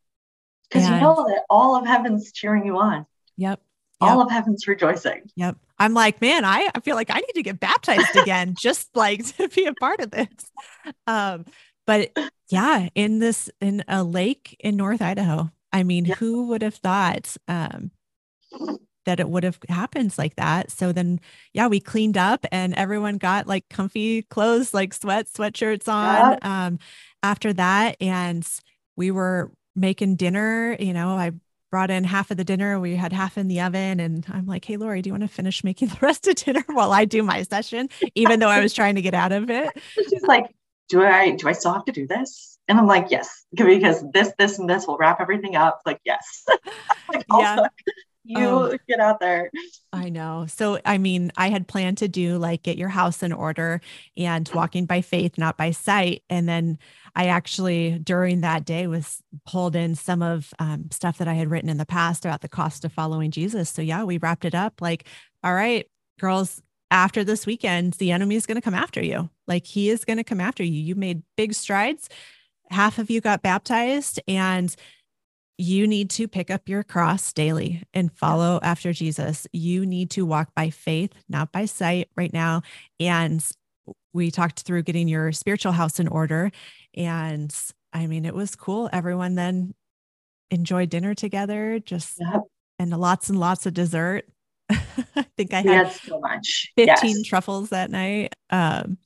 [0.69, 3.05] because you know that all of heaven's cheering you on
[3.37, 3.59] yep
[4.01, 4.25] all yep.
[4.25, 5.29] of heaven's rejoicing.
[5.35, 5.57] Yep.
[5.77, 9.25] I'm like, man, I, I feel like I need to get baptized again, just like
[9.37, 10.27] to be a part of this.
[11.07, 11.45] Um,
[11.85, 12.11] but
[12.49, 15.51] yeah, in this in a lake in North Idaho.
[15.71, 16.15] I mean, yeah.
[16.15, 17.91] who would have thought um
[19.05, 20.71] that it would have happened like that.
[20.71, 21.19] So then,
[21.53, 26.65] yeah, we cleaned up and everyone got like comfy clothes, like sweat, sweatshirts on yeah.
[26.67, 26.79] um,
[27.23, 27.97] after that.
[27.99, 28.47] And
[28.95, 30.75] we were making dinner.
[30.79, 31.31] You know, I
[31.71, 32.79] brought in half of the dinner.
[32.79, 33.99] We had half in the oven.
[33.99, 36.63] And I'm like, hey, Lori, do you want to finish making the rest of dinner
[36.67, 37.89] while I do my session?
[38.15, 39.69] Even though I was trying to get out of it.
[40.09, 40.53] She's like,
[40.89, 42.51] do I do I still have to do this?
[42.67, 45.81] And I'm like, yes, because this, this, and this will wrap everything up.
[45.85, 46.45] Like, yes.
[47.13, 47.67] like, yeah.
[48.23, 49.51] You um, get out there.
[49.91, 50.45] I know.
[50.47, 53.81] So, I mean, I had planned to do like get your house in order
[54.15, 56.23] and walking by faith, not by sight.
[56.29, 56.77] And then
[57.15, 61.49] I actually, during that day, was pulled in some of um, stuff that I had
[61.49, 63.69] written in the past about the cost of following Jesus.
[63.69, 65.07] So, yeah, we wrapped it up like,
[65.43, 65.87] all right,
[66.19, 66.61] girls,
[66.91, 69.29] after this weekend, the enemy is going to come after you.
[69.47, 70.79] Like, he is going to come after you.
[70.79, 72.09] You made big strides.
[72.69, 74.73] Half of you got baptized, and
[75.61, 79.45] you need to pick up your cross daily and follow after Jesus.
[79.53, 82.63] You need to walk by faith, not by sight right now.
[82.99, 83.45] And
[84.11, 86.51] we talked through getting your spiritual house in order.
[86.95, 87.55] And
[87.93, 88.89] I mean, it was cool.
[88.91, 89.75] Everyone then
[90.49, 92.41] enjoyed dinner together, just yep.
[92.79, 94.25] and lots and lots of dessert.
[94.71, 97.27] I think I had, so much 15 yes.
[97.27, 98.33] truffles that night.
[98.49, 98.97] Um,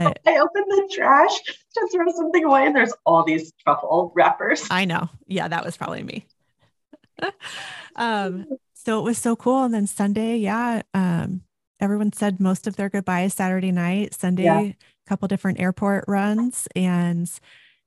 [0.00, 4.66] I opened the trash to throw something away, and there's all these truffle wrappers.
[4.70, 5.08] I know.
[5.26, 6.26] Yeah, that was probably me.
[7.96, 9.64] um, so it was so cool.
[9.64, 11.42] And then Sunday, yeah, um,
[11.80, 14.14] everyone said most of their goodbyes Saturday night.
[14.14, 14.60] Sunday, yeah.
[14.60, 14.76] a
[15.08, 17.30] couple different airport runs, and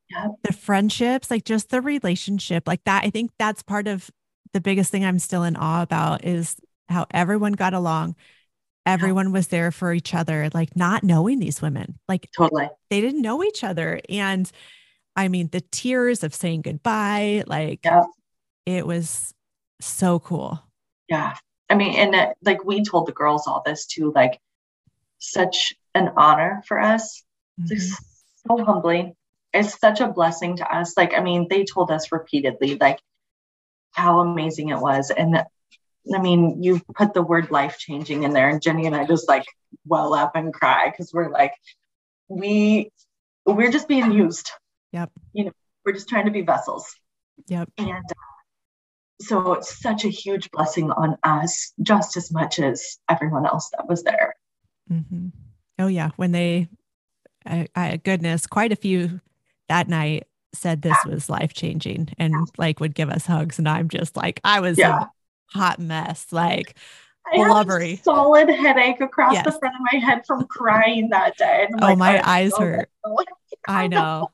[0.10, 0.28] yeah.
[0.44, 3.04] the friendships, like just the relationship, like that.
[3.04, 4.10] I think that's part of
[4.54, 6.56] the biggest thing I'm still in awe about is
[6.88, 8.16] how everyone got along
[8.86, 12.00] everyone was there for each other, like not knowing these women.
[12.08, 12.70] Like totally.
[12.90, 14.00] They didn't know each other.
[14.10, 14.50] And
[15.16, 18.04] I mean, the tears of saying goodbye, like yeah.
[18.66, 19.34] it was
[19.82, 20.62] so cool.
[21.08, 21.36] Yeah.
[21.70, 24.40] I mean, and uh, like we told the girls all this too, like
[25.20, 27.24] such an honor for us.
[27.60, 27.74] Mm-hmm.
[27.74, 27.98] It's
[28.48, 29.16] so humbling.
[29.54, 30.96] It's such a blessing to us.
[30.96, 33.00] Like, I mean, they told us repeatedly, like,
[33.92, 35.10] how amazing it was.
[35.10, 35.44] And
[36.14, 39.28] I mean, you put the word life changing in there, and Jenny and I just
[39.28, 39.46] like
[39.86, 41.54] well up and cry because we're like,
[42.28, 42.92] we
[43.46, 44.52] we're just being used.
[44.92, 45.12] Yep.
[45.34, 45.52] You know,
[45.86, 46.96] we're just trying to be vessels.
[47.48, 47.70] Yep.
[47.78, 53.46] And uh, so it's such a huge blessing on us, just as much as everyone
[53.46, 54.36] else that was there.
[54.92, 55.28] Mm-hmm.
[55.78, 56.70] Oh yeah, when they,
[57.46, 59.22] I, I, goodness, quite a few
[59.68, 63.90] that night said this was life changing and like would give us hugs, and I'm
[63.90, 65.06] just like, I was yeah
[65.54, 66.76] hot mess, like
[67.34, 68.02] blubbery.
[68.04, 69.46] solid headache across yes.
[69.46, 71.68] the front of my head from crying that day.
[71.82, 72.90] oh, like, my eyes so hurt.
[73.68, 74.32] I know.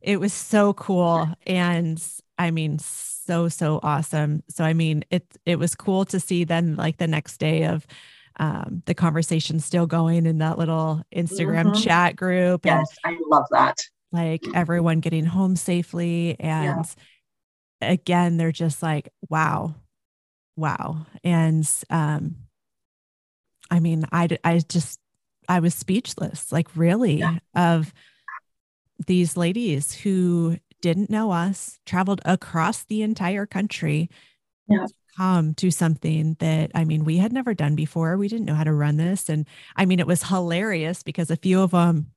[0.00, 1.28] It was so cool.
[1.46, 2.02] And
[2.38, 4.42] I mean, so, so awesome.
[4.48, 7.86] So, I mean, it, it was cool to see then like the next day of,
[8.36, 11.82] um, the conversation still going in that little Instagram mm-hmm.
[11.82, 12.66] chat group.
[12.66, 13.78] Yes, and, I love that.
[14.10, 16.36] Like everyone getting home safely.
[16.40, 16.84] And
[17.80, 17.90] yeah.
[17.92, 19.76] again, they're just like, wow,
[20.56, 21.06] wow.
[21.22, 22.36] And um,
[23.70, 25.00] I mean, I, I just,
[25.48, 27.38] I was speechless, like really, yeah.
[27.54, 27.92] of
[29.06, 34.10] these ladies who didn't know us, traveled across the entire country
[34.68, 34.86] yeah.
[34.86, 38.16] to come to something that, I mean, we had never done before.
[38.16, 39.28] We didn't know how to run this.
[39.28, 39.46] And
[39.76, 42.12] I mean, it was hilarious because a few of them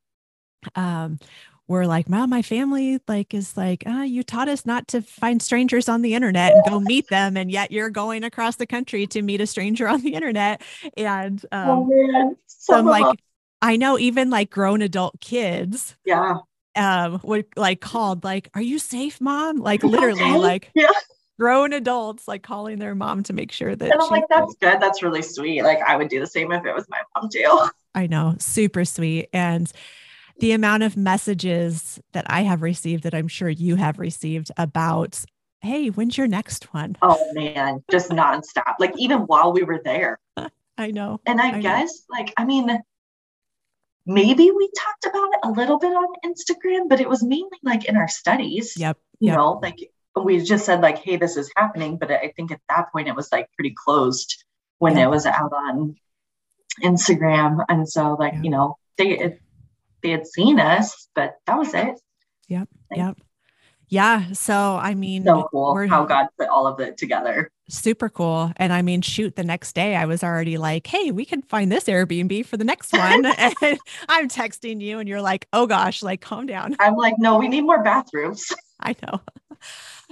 [0.76, 1.20] um,
[1.68, 5.42] were like, Mom, my family like is like, ah, you taught us not to find
[5.42, 9.06] strangers on the internet and go meet them, and yet you're going across the country
[9.08, 10.62] to meet a stranger on the internet."
[10.96, 13.20] And um, oh man, so I'm like,
[13.62, 16.38] I know even like grown adult kids, yeah,
[16.76, 20.92] um, would like called like, "Are you safe, mom?" Like literally, like yeah.
[21.40, 23.92] Grown adults like calling their mom to make sure that.
[23.92, 24.82] And I'm like, that's good.
[24.82, 25.62] That's really sweet.
[25.62, 27.60] Like, I would do the same if it was my mom too.
[27.94, 29.30] I know, super sweet.
[29.34, 29.72] And
[30.40, 35.24] the amount of messages that I have received that I'm sure you have received about
[35.62, 36.96] hey, when's your next one?
[37.02, 38.76] Oh man, just nonstop.
[38.80, 40.20] Like even while we were there.
[40.78, 41.20] I know.
[41.26, 42.18] And I, I guess, know.
[42.18, 42.80] like, I mean,
[44.06, 47.86] maybe we talked about it a little bit on Instagram, but it was mainly like
[47.86, 48.76] in our studies.
[48.78, 48.98] Yep.
[49.20, 49.38] You yep.
[49.38, 49.78] know, like
[50.16, 51.98] we just said, like, hey, this is happening.
[51.98, 54.44] But I think at that point it was like pretty closed
[54.78, 55.06] when yep.
[55.06, 55.96] it was out on
[56.84, 57.66] Instagram.
[57.68, 58.44] And so, like, yep.
[58.44, 59.40] you know, they
[60.02, 62.00] they had seen us, but that was it.
[62.48, 62.70] Yep.
[62.92, 63.18] Like, yep.
[63.90, 64.34] Yeah.
[64.34, 67.50] So, I mean, so cool how God put all of it together.
[67.70, 68.52] Super cool.
[68.58, 71.72] And I mean, shoot, the next day I was already like, hey, we can find
[71.72, 73.26] this Airbnb for the next one.
[73.62, 73.80] and
[74.10, 76.76] I'm texting you, and you're like, oh gosh, like, calm down.
[76.80, 78.52] I'm like, no, we need more bathrooms.
[78.80, 79.22] I know.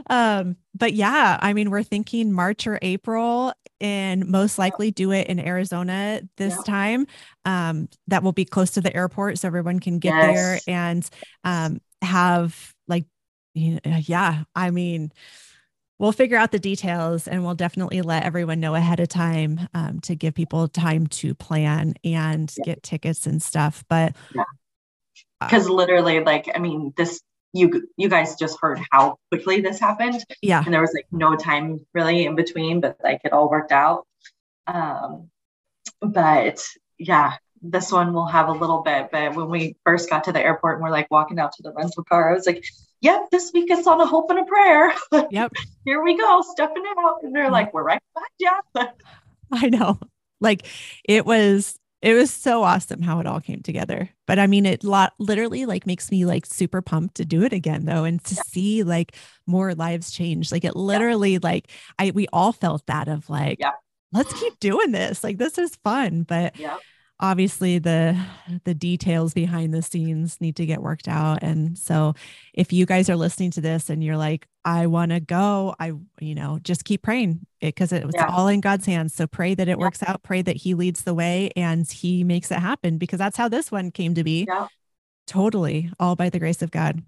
[0.10, 5.28] Um, but yeah, I mean, we're thinking March or April and most likely do it
[5.28, 7.08] in Arizona this time.
[7.46, 10.36] Um, that will be close to the airport so everyone can get yes.
[10.36, 11.10] there and
[11.44, 13.06] um, have like
[13.56, 15.12] yeah, I mean,
[15.98, 20.00] we'll figure out the details and we'll definitely let everyone know ahead of time um,
[20.02, 22.66] to give people time to plan and yeah.
[22.66, 23.84] get tickets and stuff.
[23.88, 24.14] But
[25.40, 25.72] because yeah.
[25.72, 27.22] uh, literally, like, I mean, this
[27.56, 30.24] you you guys just heard how quickly this happened.
[30.42, 33.72] Yeah, and there was like no time really in between, but like it all worked
[33.72, 34.06] out.
[34.68, 35.30] Um,
[36.02, 36.62] but
[36.98, 39.10] yeah, this one will have a little bit.
[39.12, 41.72] But when we first got to the airport and we're like walking out to the
[41.72, 42.66] rental car, I was like,
[43.02, 44.94] yep, this week it's on a hope and a prayer.
[45.32, 45.54] Yep.
[45.86, 47.20] Here we go, stepping out.
[47.24, 48.60] And they're like, we're right back, yeah.
[49.52, 50.00] I know.
[50.42, 50.66] Like
[51.06, 54.10] it was it was so awesome how it all came together.
[54.28, 57.52] But I mean, it lot literally like makes me like super pumped to do it
[57.52, 58.42] again though, and to yeah.
[58.46, 59.16] see like
[59.48, 60.52] more lives change.
[60.52, 61.40] Like it literally yeah.
[61.42, 63.72] like I we all felt that of like, yeah.
[64.14, 65.24] let's keep doing this.
[65.24, 66.22] Like this is fun.
[66.22, 66.78] But yeah
[67.20, 68.18] obviously the
[68.66, 72.14] the details behind the scenes need to get worked out and so
[72.54, 75.94] if you guys are listening to this and you're like i want to go i
[76.20, 78.28] you know just keep praying because it, it's yeah.
[78.28, 79.84] all in god's hands so pray that it yeah.
[79.84, 83.38] works out pray that he leads the way and he makes it happen because that's
[83.38, 84.68] how this one came to be yeah.
[85.26, 87.02] totally all by the grace of god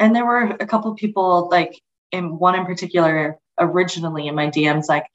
[0.00, 4.88] and there were a couple people like in one in particular originally in my dms
[4.88, 5.06] like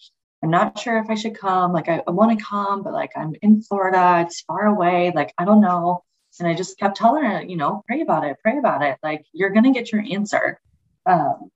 [0.44, 1.74] I'm not sure if I should come.
[1.74, 5.12] Like, I, I want to come, but like, I'm in Florida, it's far away.
[5.14, 6.04] Like, I don't know.
[6.40, 8.98] And I just kept telling her, you know, pray about it, pray about it.
[9.02, 10.60] Like, you're going to get your answer.
[11.08, 11.50] Um,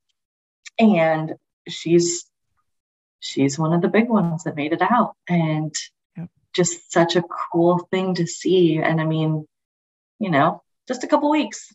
[0.80, 1.36] and
[1.68, 2.26] she's,
[3.20, 5.16] she's one of the big ones that made it out.
[5.30, 5.76] And
[6.18, 6.30] yep.
[6.54, 8.78] just such a cool thing to see.
[8.78, 9.48] And I mean,
[10.18, 11.72] you know, just a couple weeks.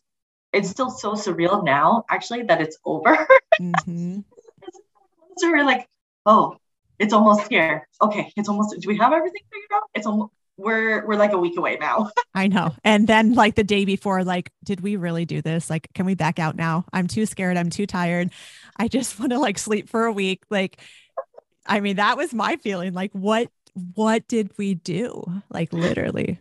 [0.51, 3.27] It's still so surreal now, actually, that it's over.
[3.59, 4.19] Mm-hmm.
[5.37, 5.87] so we're like,
[6.27, 6.57] oh,
[6.99, 7.87] it's almost here.
[8.01, 8.79] Okay, it's almost.
[8.79, 9.83] Do we have everything figured out?
[9.93, 10.31] It's almost.
[10.59, 12.09] We're we're like a week away now.
[12.33, 12.73] I know.
[12.83, 15.69] And then like the day before, like, did we really do this?
[15.69, 16.85] Like, can we back out now?
[16.91, 17.57] I'm too scared.
[17.57, 18.31] I'm too tired.
[18.75, 20.43] I just want to like sleep for a week.
[20.49, 20.81] Like,
[21.67, 22.93] I mean, that was my feeling.
[22.93, 23.51] Like, what
[23.93, 25.23] what did we do?
[25.49, 26.39] Like, literally.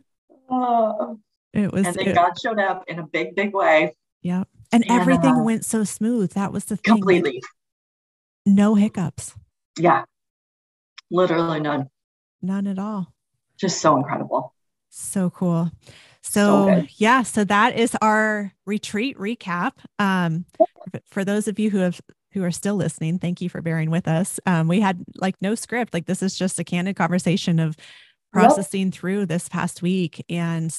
[0.50, 1.14] Uh,
[1.52, 1.86] it was.
[1.86, 3.94] And then it, God showed up in a big, big way.
[4.22, 4.44] Yeah.
[4.72, 6.32] And, and everything uh, went so smooth.
[6.32, 6.94] That was the thing.
[6.94, 7.32] Completely.
[7.34, 7.42] Like,
[8.46, 9.34] no hiccups.
[9.78, 10.04] Yeah.
[11.11, 11.88] Literally none.
[12.42, 13.12] None at all.
[13.57, 14.54] Just so incredible.
[14.90, 15.70] So cool.
[16.22, 19.72] So, so yeah, so that is our retreat recap.
[19.98, 20.44] Um,
[21.07, 22.00] for those of you who have
[22.32, 24.38] who are still listening, thank you for bearing with us.
[24.44, 25.94] Um, we had like no script.
[25.94, 27.76] Like this is just a candid conversation of
[28.32, 28.94] processing yep.
[28.94, 30.74] through this past week and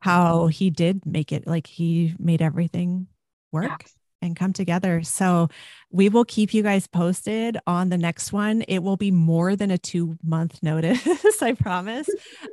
[0.00, 3.06] how he did make it like he made everything
[3.52, 3.86] work
[4.24, 5.02] and come together.
[5.02, 5.48] So
[5.90, 8.62] we will keep you guys posted on the next one.
[8.62, 11.06] It will be more than a two month notice,
[11.42, 12.08] I promise.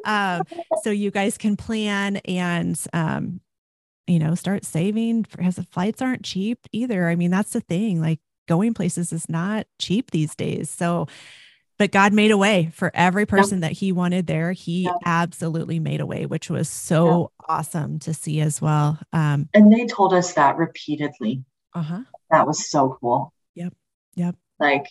[0.06, 0.44] Um,
[0.84, 3.42] so you guys can plan and, um,
[4.06, 7.08] you know, start saving because the flights aren't cheap either.
[7.08, 8.02] I mean, that's the thing.
[8.02, 10.70] Like going places is not cheap these days.
[10.70, 11.08] So,
[11.80, 13.70] but God made a way for every person yep.
[13.70, 14.52] that He wanted there.
[14.52, 14.96] He yep.
[15.04, 17.48] absolutely made a way, which was so yep.
[17.50, 19.00] awesome to see as well.
[19.14, 21.44] Um, and they told us that repeatedly.
[21.74, 22.02] Uh-huh.
[22.30, 23.34] That was so cool.
[23.56, 23.74] Yep.
[24.16, 24.36] Yep.
[24.60, 24.88] Like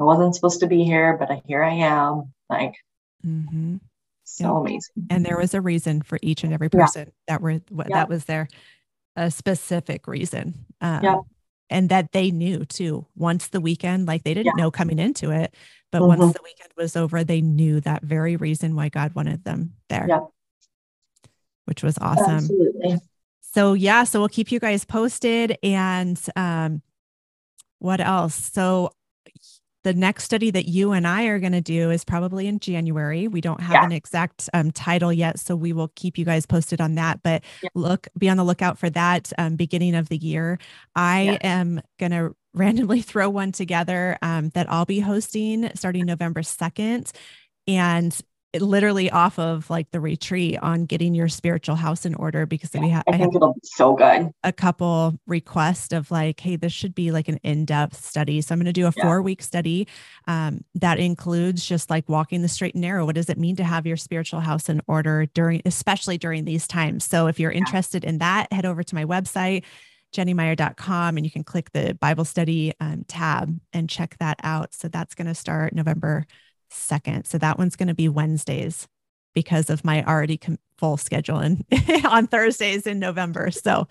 [0.00, 2.32] I wasn't supposed to be here, but here I am.
[2.48, 2.74] Like
[3.24, 3.76] mm-hmm.
[4.24, 4.70] so yep.
[4.70, 5.06] amazing.
[5.10, 7.12] And there was a reason for each and every person yeah.
[7.26, 8.48] that were what that was there.
[9.16, 10.66] A specific reason.
[10.80, 11.16] Um, yeah.
[11.70, 13.06] and that they knew too.
[13.16, 14.62] Once the weekend, like they didn't yeah.
[14.62, 15.54] know coming into it,
[15.90, 16.20] but mm-hmm.
[16.20, 20.06] once the weekend was over, they knew that very reason why God wanted them there.
[20.08, 20.20] Yeah.
[21.64, 22.36] Which was awesome.
[22.36, 22.98] Absolutely
[23.58, 25.58] so yeah, so we'll keep you guys posted.
[25.64, 26.80] And um,
[27.80, 28.36] what else?
[28.36, 28.92] So
[29.82, 33.26] the next study that you and I are going to do is probably in January.
[33.26, 33.84] We don't have yeah.
[33.84, 37.24] an exact um, title yet, so we will keep you guys posted on that.
[37.24, 37.70] But yeah.
[37.74, 40.60] look, be on the lookout for that um, beginning of the year.
[40.94, 41.38] I yeah.
[41.42, 47.10] am going to randomly throw one together um, that I'll be hosting starting November 2nd.
[47.66, 48.20] And
[48.54, 52.88] literally off of like the retreat on getting your spiritual house in order because we
[52.88, 54.30] have I think it'll be so good.
[54.42, 58.40] A couple requests of like, hey, this should be like an in-depth study.
[58.40, 59.02] So I'm going to do a yeah.
[59.02, 59.86] four-week study
[60.26, 63.04] um, that includes just like walking the straight and narrow.
[63.04, 66.66] What does it mean to have your spiritual house in order during, especially during these
[66.66, 67.04] times?
[67.04, 69.64] So if you're interested in that, head over to my website
[70.14, 74.72] jennymire.com and you can click the Bible study um, tab and check that out.
[74.72, 76.26] So that's going to start November
[76.70, 77.26] 2nd.
[77.26, 78.88] So that one's going to be Wednesdays
[79.34, 80.40] because of my already
[80.78, 81.64] full schedule and
[82.04, 83.50] on Thursdays in November.
[83.50, 83.86] So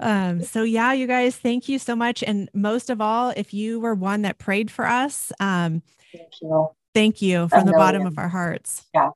[0.00, 2.22] um so yeah you guys thank you so much.
[2.22, 5.82] And most of all if you were one that prayed for us um
[6.12, 6.68] thank you.
[6.94, 8.86] thank you from the bottom of our hearts.
[8.94, 9.10] Yeah.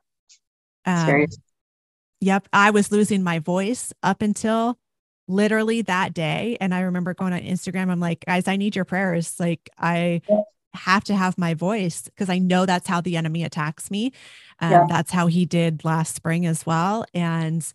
[0.85, 1.27] Um,
[2.21, 4.77] yep i was losing my voice up until
[5.29, 6.57] literally that day.
[6.61, 9.39] And i remember going on instagram i'm like guys i need your prayers.
[9.39, 10.23] Like i
[10.75, 14.13] have to have my voice because I know that's how the enemy attacks me.
[14.61, 14.87] And yeah.
[14.89, 17.05] that's how he did last spring as well.
[17.15, 17.67] And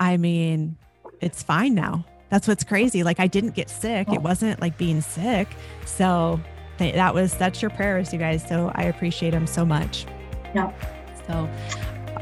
[0.00, 0.76] I mean,
[1.20, 2.04] it's fine now.
[2.30, 3.02] That's what's crazy.
[3.02, 4.08] Like I didn't get sick.
[4.08, 4.20] It oh.
[4.20, 5.48] wasn't like being sick.
[5.86, 6.40] So
[6.78, 8.46] that was that's your prayers, you guys.
[8.46, 10.06] So I appreciate them so much.
[10.54, 10.72] Yeah.
[11.26, 11.48] So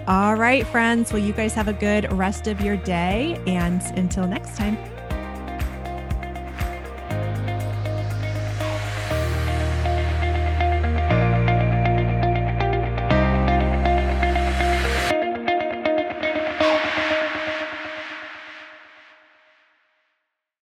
[0.06, 1.12] all right, friends.
[1.12, 3.40] Well, you guys have a good rest of your day.
[3.46, 4.76] And until next time.